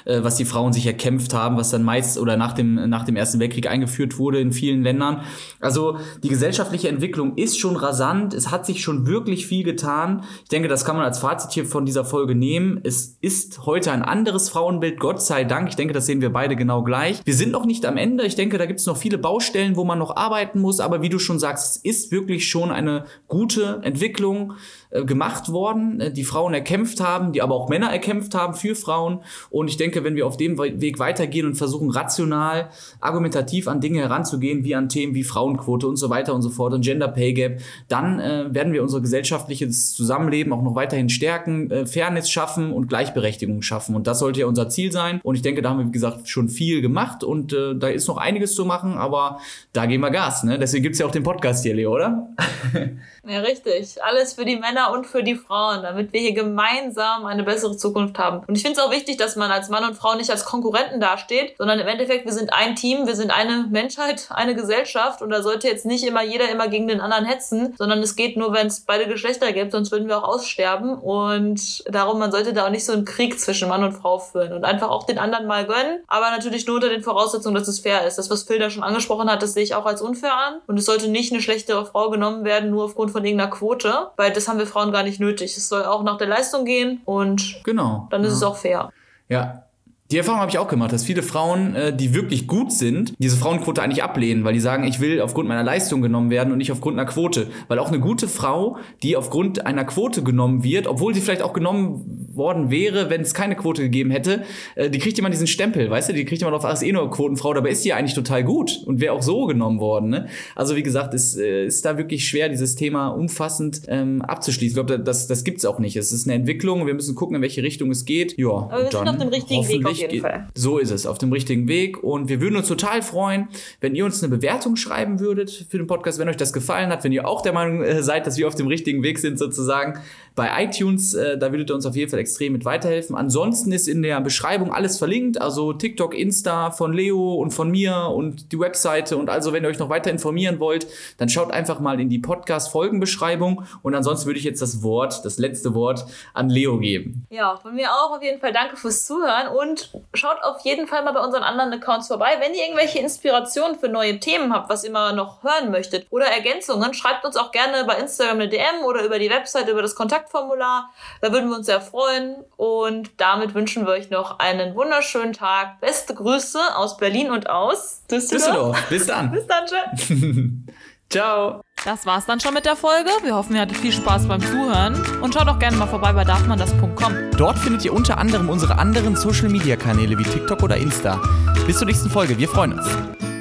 äh, 0.07 0.23
was 0.23 0.37
die 0.37 0.45
Frauen 0.45 0.71
sich 0.71 0.85
erkämpft 0.85 1.33
haben, 1.33 1.57
was 1.57 1.69
dann 1.69 1.83
meist 1.83 2.17
oder 2.17 2.37
nach 2.37 2.53
dem, 2.53 2.89
nach 2.89 3.03
dem 3.03 3.17
Ersten 3.17 3.39
Weltkrieg 3.39 3.69
eingeführt 3.69 4.17
wurde 4.17 4.39
in 4.39 4.53
vielen 4.53 4.81
Ländern. 4.81 5.21
Also 5.59 5.97
die 6.23 6.29
gesellschaftliche 6.29 6.87
Entwicklung 6.87 7.35
ist 7.35 7.59
schon 7.59 7.75
rasant. 7.75 8.33
Es 8.33 8.49
hat 8.49 8.65
sich 8.65 8.81
schon 8.81 9.05
wirklich 9.05 9.47
viel 9.47 9.63
getan. 9.63 10.23
Ich 10.43 10.49
denke, 10.49 10.69
das 10.69 10.85
kann 10.85 10.95
man 10.95 11.03
als 11.03 11.19
Fazit 11.19 11.51
hier 11.51 11.65
von 11.65 11.85
dieser 11.85 12.05
Folge 12.05 12.35
nehmen. 12.35 12.79
Es 12.83 13.17
ist 13.19 13.65
heute 13.65 13.91
ein 13.91 14.01
anderes 14.01 14.49
Frauenbild, 14.49 14.99
Gott 14.99 15.21
sei 15.21 15.43
Dank. 15.43 15.67
Ich 15.69 15.75
denke, 15.75 15.93
das 15.93 16.05
sehen 16.05 16.21
wir 16.21 16.31
beide 16.31 16.55
genau 16.55 16.83
gleich. 16.83 17.21
Wir 17.25 17.35
sind 17.35 17.51
noch 17.51 17.65
nicht 17.65 17.85
am 17.85 17.97
Ende. 17.97 18.25
Ich 18.25 18.35
denke, 18.35 18.57
da 18.57 18.65
gibt 18.65 18.79
es 18.79 18.85
noch 18.85 18.97
viele 18.97 19.17
Baustellen, 19.17 19.75
wo 19.75 19.83
man 19.83 19.99
noch 19.99 20.15
arbeiten 20.15 20.61
muss. 20.61 20.79
Aber 20.79 21.01
wie 21.01 21.09
du 21.09 21.19
schon 21.19 21.39
sagst, 21.39 21.77
es 21.77 21.83
ist 21.83 22.11
wirklich 22.11 22.47
schon 22.47 22.71
eine 22.71 23.03
gute 23.27 23.81
Entwicklung 23.83 24.53
äh, 24.89 25.03
gemacht 25.03 25.51
worden, 25.51 25.99
äh, 25.99 26.13
die 26.13 26.23
Frauen 26.23 26.53
erkämpft 26.53 27.01
haben, 27.01 27.33
die 27.33 27.41
aber 27.41 27.55
auch 27.55 27.67
Männer 27.67 27.91
erkämpft 27.91 28.33
haben 28.35 28.53
für 28.53 28.73
Frauen. 28.73 29.21
Und 29.49 29.67
ich 29.67 29.75
denke, 29.75 29.96
wenn 30.03 30.15
wir 30.15 30.25
auf 30.27 30.37
dem 30.37 30.57
Weg 30.57 30.99
weitergehen 30.99 31.45
und 31.45 31.55
versuchen, 31.55 31.89
rational, 31.89 32.69
argumentativ 32.99 33.67
an 33.67 33.81
Dinge 33.81 33.99
heranzugehen, 33.99 34.63
wie 34.63 34.75
an 34.75 34.89
Themen 34.89 35.15
wie 35.15 35.23
Frauenquote 35.23 35.87
und 35.87 35.97
so 35.97 36.09
weiter 36.09 36.33
und 36.33 36.41
so 36.41 36.49
fort 36.49 36.73
und 36.73 36.81
Gender 36.81 37.07
Pay 37.07 37.33
Gap, 37.33 37.61
dann 37.87 38.19
äh, 38.19 38.45
werden 38.53 38.73
wir 38.73 38.83
unser 38.83 39.01
gesellschaftliches 39.01 39.93
Zusammenleben 39.93 40.53
auch 40.53 40.61
noch 40.61 40.75
weiterhin 40.75 41.09
stärken, 41.09 41.71
äh, 41.71 41.85
Fairness 41.85 42.29
schaffen 42.29 42.71
und 42.71 42.87
Gleichberechtigung 42.87 43.61
schaffen. 43.61 43.95
Und 43.95 44.07
das 44.07 44.19
sollte 44.19 44.41
ja 44.41 44.45
unser 44.45 44.69
Ziel 44.69 44.91
sein. 44.91 45.19
Und 45.23 45.35
ich 45.35 45.41
denke, 45.41 45.61
da 45.61 45.69
haben 45.69 45.79
wir, 45.79 45.87
wie 45.87 45.91
gesagt, 45.91 46.27
schon 46.27 46.49
viel 46.49 46.81
gemacht 46.81 47.23
und 47.23 47.53
äh, 47.53 47.75
da 47.75 47.87
ist 47.87 48.07
noch 48.07 48.17
einiges 48.17 48.55
zu 48.55 48.65
machen, 48.65 48.97
aber 48.97 49.39
da 49.73 49.85
gehen 49.85 50.01
wir 50.01 50.11
Gas. 50.11 50.43
Ne? 50.43 50.57
Deswegen 50.59 50.83
gibt's 50.83 50.99
ja 50.99 51.05
auch 51.05 51.11
den 51.11 51.23
Podcast 51.23 51.63
hier, 51.63 51.73
Leo, 51.73 51.93
oder? 51.93 52.29
Ja, 53.29 53.41
richtig. 53.41 54.01
Alles 54.01 54.33
für 54.33 54.45
die 54.45 54.55
Männer 54.55 54.93
und 54.93 55.05
für 55.05 55.21
die 55.21 55.35
Frauen, 55.35 55.83
damit 55.83 56.13
wir 56.13 56.21
hier 56.21 56.33
gemeinsam 56.33 57.25
eine 57.25 57.43
bessere 57.43 57.75
Zukunft 57.75 58.17
haben. 58.17 58.45
Und 58.47 58.55
ich 58.55 58.61
finde 58.61 58.79
es 58.79 58.85
auch 58.85 58.91
wichtig, 58.91 59.17
dass 59.17 59.35
man 59.35 59.51
als 59.51 59.67
Mann 59.67 59.83
und 59.87 59.95
Frau 59.95 60.15
nicht 60.15 60.31
als 60.31 60.45
Konkurrenten 60.45 61.01
dasteht, 61.01 61.55
sondern 61.57 61.79
im 61.79 61.87
Endeffekt, 61.87 62.25
wir 62.25 62.31
sind 62.31 62.53
ein 62.53 62.75
Team, 62.75 63.05
wir 63.05 63.15
sind 63.15 63.31
eine 63.31 63.67
Menschheit, 63.69 64.27
eine 64.29 64.55
Gesellschaft 64.55 65.21
und 65.21 65.29
da 65.29 65.43
sollte 65.43 65.67
jetzt 65.67 65.85
nicht 65.85 66.05
immer 66.05 66.23
jeder 66.23 66.49
immer 66.49 66.67
gegen 66.67 66.87
den 66.87 67.01
anderen 67.01 67.25
hetzen, 67.25 67.75
sondern 67.77 67.99
es 67.99 68.15
geht 68.15 68.37
nur, 68.37 68.53
wenn 68.53 68.67
es 68.67 68.81
beide 68.81 69.07
Geschlechter 69.07 69.51
gibt, 69.51 69.73
sonst 69.73 69.91
würden 69.91 70.07
wir 70.07 70.17
auch 70.17 70.27
aussterben. 70.27 70.95
Und 70.97 71.83
darum, 71.93 72.19
man 72.19 72.31
sollte 72.31 72.53
da 72.53 72.65
auch 72.65 72.71
nicht 72.71 72.85
so 72.85 72.93
einen 72.93 73.05
Krieg 73.05 73.39
zwischen 73.39 73.67
Mann 73.67 73.83
und 73.83 73.93
Frau 73.93 74.19
führen 74.19 74.53
und 74.53 74.63
einfach 74.63 74.89
auch 74.89 75.05
den 75.05 75.19
anderen 75.19 75.47
mal 75.47 75.65
gönnen, 75.65 75.99
aber 76.07 76.29
natürlich 76.31 76.65
nur 76.65 76.77
unter 76.77 76.89
den 76.89 77.03
Voraussetzungen, 77.03 77.55
dass 77.55 77.67
es 77.67 77.79
fair 77.79 78.07
ist. 78.07 78.17
Das, 78.17 78.29
was 78.29 78.43
Phil 78.43 78.59
da 78.59 78.69
schon 78.69 78.83
angesprochen 78.83 79.29
hat, 79.29 79.43
das 79.43 79.53
sehe 79.53 79.63
ich 79.63 79.75
auch 79.75 79.85
als 79.85 80.01
unfair 80.01 80.33
an. 80.33 80.61
Und 80.67 80.77
es 80.77 80.85
sollte 80.85 81.09
nicht 81.09 81.33
eine 81.33 81.41
schlechtere 81.41 81.85
Frau 81.85 82.09
genommen 82.09 82.45
werden, 82.45 82.69
nur 82.69 82.85
aufgrund 82.85 83.11
von 83.11 83.17
von 83.17 83.25
irgendeiner 83.25 83.49
Quote, 83.49 84.11
weil 84.15 84.31
das 84.31 84.47
haben 84.47 84.59
wir 84.59 84.67
Frauen 84.67 84.91
gar 84.91 85.01
nicht 85.01 85.19
nötig. 85.19 85.57
Es 85.57 85.69
soll 85.69 85.83
auch 85.85 86.03
nach 86.03 86.19
der 86.19 86.27
Leistung 86.27 86.65
gehen 86.65 87.01
und 87.03 87.61
genau, 87.63 88.07
dann 88.11 88.23
ist 88.23 88.29
ja. 88.29 88.35
es 88.35 88.43
auch 88.43 88.57
fair. 88.57 88.91
Ja, 89.27 89.63
die 90.09 90.17
Erfahrung 90.17 90.39
habe 90.39 90.51
ich 90.51 90.57
auch 90.57 90.69
gemacht, 90.69 90.93
dass 90.93 91.03
viele 91.03 91.21
Frauen, 91.21 91.75
äh, 91.75 91.95
die 91.95 92.13
wirklich 92.13 92.47
gut 92.47 92.71
sind, 92.71 93.13
diese 93.19 93.35
Frauenquote 93.35 93.81
eigentlich 93.81 94.03
ablehnen, 94.03 94.45
weil 94.45 94.53
die 94.53 94.61
sagen, 94.61 94.85
ich 94.85 95.01
will 95.01 95.21
aufgrund 95.21 95.49
meiner 95.49 95.63
Leistung 95.63 96.01
genommen 96.01 96.29
werden 96.29 96.51
und 96.53 96.59
nicht 96.59 96.71
aufgrund 96.71 96.97
einer 96.97 97.09
Quote. 97.09 97.47
Weil 97.67 97.79
auch 97.79 97.89
eine 97.89 97.99
gute 97.99 98.29
Frau, 98.29 98.77
die 99.03 99.17
aufgrund 99.17 99.65
einer 99.65 99.83
Quote 99.83 100.23
genommen 100.23 100.63
wird, 100.63 100.87
obwohl 100.87 101.13
sie 101.13 101.19
vielleicht 101.19 101.41
auch 101.41 101.51
genommen 101.51 102.26
worden 102.37 102.71
wäre, 102.71 103.09
wenn 103.09 103.21
es 103.21 103.33
keine 103.33 103.55
Quote 103.55 103.81
gegeben 103.83 104.11
hätte, 104.11 104.43
äh, 104.75 104.89
die 104.89 104.99
kriegt 104.99 105.17
immer 105.19 105.29
diesen 105.29 105.47
Stempel, 105.47 105.89
weißt 105.89 106.09
du, 106.09 106.13
die 106.13 106.25
kriegt 106.25 106.41
immer 106.41 106.53
auf 106.53 106.65
als 106.65 106.81
eh 106.81 106.91
nur 106.91 107.09
Quotenfrau, 107.09 107.53
dabei 107.53 107.69
ist 107.69 107.83
die 107.83 107.89
ja 107.89 107.95
eigentlich 107.95 108.13
total 108.13 108.43
gut 108.43 108.81
und 108.85 109.01
wäre 109.01 109.13
auch 109.13 109.21
so 109.21 109.45
genommen 109.45 109.79
worden. 109.79 110.09
Ne? 110.09 110.27
Also 110.55 110.75
wie 110.75 110.83
gesagt, 110.83 111.13
es 111.13 111.35
äh, 111.35 111.65
ist 111.65 111.85
da 111.85 111.97
wirklich 111.97 112.27
schwer, 112.27 112.49
dieses 112.49 112.75
Thema 112.75 113.09
umfassend 113.09 113.81
ähm, 113.87 114.21
abzuschließen. 114.21 114.79
Ich 114.79 114.87
glaube, 114.87 115.03
das, 115.03 115.27
das 115.27 115.43
gibt 115.43 115.59
es 115.59 115.65
auch 115.65 115.79
nicht. 115.79 115.95
Es 115.95 116.11
ist 116.11 116.27
eine 116.27 116.35
Entwicklung, 116.35 116.85
wir 116.85 116.93
müssen 116.93 117.15
gucken, 117.15 117.35
in 117.35 117.41
welche 117.41 117.63
Richtung 117.63 117.91
es 117.91 118.05
geht. 118.05 118.37
Ja, 118.37 118.49
Aber 118.49 118.83
wir 118.83 118.91
sind 118.91 119.07
auf 119.07 119.17
dem 119.17 119.29
richtigen 119.29 119.67
Weg 119.67 119.85
auf 119.85 119.97
jeden 119.97 120.21
Fall. 120.21 120.47
So 120.55 120.77
ist 120.77 120.91
es, 120.91 121.05
auf 121.05 121.17
dem 121.17 121.31
richtigen 121.31 121.67
Weg. 121.67 122.03
Und 122.03 122.29
wir 122.29 122.41
würden 122.41 122.55
uns 122.55 122.67
total 122.67 123.01
freuen, 123.01 123.47
wenn 123.81 123.95
ihr 123.95 124.05
uns 124.05 124.23
eine 124.23 124.35
Bewertung 124.35 124.75
schreiben 124.75 125.19
würdet 125.19 125.67
für 125.69 125.77
den 125.77 125.87
Podcast, 125.87 126.19
wenn 126.19 126.29
euch 126.29 126.37
das 126.37 126.53
gefallen 126.53 126.89
hat, 126.89 127.03
wenn 127.03 127.11
ihr 127.11 127.27
auch 127.27 127.41
der 127.41 127.53
Meinung 127.53 127.83
äh, 127.83 128.03
seid, 128.03 128.27
dass 128.27 128.37
wir 128.37 128.47
auf 128.47 128.55
dem 128.55 128.67
richtigen 128.67 129.03
Weg 129.03 129.19
sind, 129.19 129.39
sozusagen. 129.39 129.99
Bei 130.37 130.63
iTunes, 130.63 131.15
äh, 131.15 131.35
da 131.35 131.51
würdet 131.51 131.71
ihr 131.71 131.75
uns 131.75 131.87
auf 131.87 131.95
jeden 131.95 132.11
Fall 132.11 132.19
extrem 132.19 132.53
mit 132.53 132.63
weiterhelfen. 132.63 133.15
Ansonsten 133.15 133.71
ist 133.71 133.87
in 133.87 134.03
der 134.03 134.21
Beschreibung 134.21 134.71
alles 134.71 134.99
verlinkt, 134.99 135.41
also 135.41 135.73
TikTok, 135.73 136.13
Insta 136.13 136.69
von 136.69 136.93
Leo 136.93 137.33
und 137.33 137.55
von 137.55 137.71
mir 137.71 138.11
und 138.13 138.51
die 138.51 138.59
Webseite. 138.59 139.17
Und 139.17 139.31
also, 139.31 139.51
wenn 139.51 139.63
ihr 139.63 139.69
euch 139.69 139.79
noch 139.79 139.89
weiter 139.89 140.11
informieren 140.11 140.59
wollt, 140.59 140.85
dann 141.17 141.27
schaut 141.27 141.51
einfach 141.51 141.79
mal 141.79 141.99
in 141.99 142.09
die 142.09 142.19
Podcast-Folgenbeschreibung. 142.19 143.63
Und 143.81 143.95
ansonsten 143.95 144.27
würde 144.27 144.37
ich 144.37 144.45
jetzt 144.45 144.61
das 144.61 144.83
Wort, 144.83 145.25
das 145.25 145.39
letzte 145.39 145.73
Wort 145.73 146.05
an 146.35 146.51
Leo 146.51 146.77
geben. 146.77 147.25
Ja, 147.31 147.57
von 147.57 147.73
mir 147.73 147.91
auch 147.91 148.15
auf 148.15 148.21
jeden 148.21 148.39
Fall 148.39 148.53
danke 148.53 148.77
fürs 148.77 149.07
Zuhören 149.07 149.47
und 149.47 149.91
schaut 150.13 150.37
auf 150.43 150.59
jeden 150.63 150.85
Fall 150.85 151.03
mal 151.03 151.13
bei 151.13 151.25
unseren 151.25 151.41
anderen 151.41 151.73
Accounts 151.73 152.09
vorbei. 152.09 152.37
Wenn 152.39 152.53
ihr 152.53 152.61
irgendwelche 152.61 152.99
Inspirationen 152.99 153.79
für 153.79 153.89
neue 153.89 154.19
Themen 154.19 154.53
habt, 154.53 154.69
was 154.69 154.83
ihr 154.83 154.91
mal 154.91 155.15
noch 155.15 155.41
hören 155.41 155.71
möchtet 155.71 156.05
oder 156.11 156.27
Ergänzungen, 156.27 156.93
schreibt 156.93 157.25
uns 157.25 157.37
auch 157.37 157.51
gerne 157.51 157.85
bei 157.85 157.97
Instagram 157.97 158.35
eine 158.35 158.49
DM 158.49 158.83
oder 158.85 159.03
über 159.03 159.17
die 159.17 159.31
Website, 159.31 159.67
über 159.67 159.81
das 159.81 159.95
Kontaktformular. 160.27 160.91
Da 161.21 161.31
würden 161.31 161.49
wir 161.49 161.57
uns 161.57 161.65
sehr 161.65 161.81
freuen. 161.81 162.35
Und 162.55 163.11
damit 163.17 163.53
wünschen 163.53 163.85
wir 163.85 163.93
euch 163.93 164.09
noch 164.09 164.39
einen 164.39 164.75
wunderschönen 164.75 165.33
Tag. 165.33 165.79
Beste 165.81 166.13
Grüße 166.13 166.59
aus 166.75 166.97
Berlin 166.97 167.31
und 167.31 167.49
aus 167.49 168.03
Düsseldorf. 168.09 168.77
Bis 168.89 169.07
dann. 169.07 169.31
Bis 169.37 169.47
dann, 169.47 169.65
tschö. 169.65 170.49
Ciao. 171.09 171.61
Das 171.85 172.05
war's 172.05 172.25
dann 172.25 172.39
schon 172.41 172.53
mit 172.53 172.65
der 172.65 172.75
Folge. 172.75 173.09
Wir 173.23 173.33
hoffen, 173.33 173.55
ihr 173.55 173.61
hattet 173.61 173.77
viel 173.77 173.93
Spaß 173.93 174.27
beim 174.27 174.41
Zuhören. 174.41 175.01
Und 175.21 175.33
schaut 175.33 175.47
auch 175.47 175.59
gerne 175.59 175.77
mal 175.77 175.87
vorbei 175.87 176.11
bei 176.11 176.25
darfmandas.com. 176.25 177.31
Dort 177.37 177.57
findet 177.57 177.85
ihr 177.85 177.93
unter 177.93 178.17
anderem 178.17 178.49
unsere 178.49 178.77
anderen 178.77 179.15
Social 179.15 179.47
Media 179.47 179.77
Kanäle 179.77 180.17
wie 180.17 180.23
TikTok 180.23 180.63
oder 180.63 180.75
Insta. 180.75 181.21
Bis 181.65 181.77
zur 181.77 181.87
nächsten 181.87 182.09
Folge. 182.09 182.37
Wir 182.37 182.49
freuen 182.49 182.73
uns. 182.73 183.36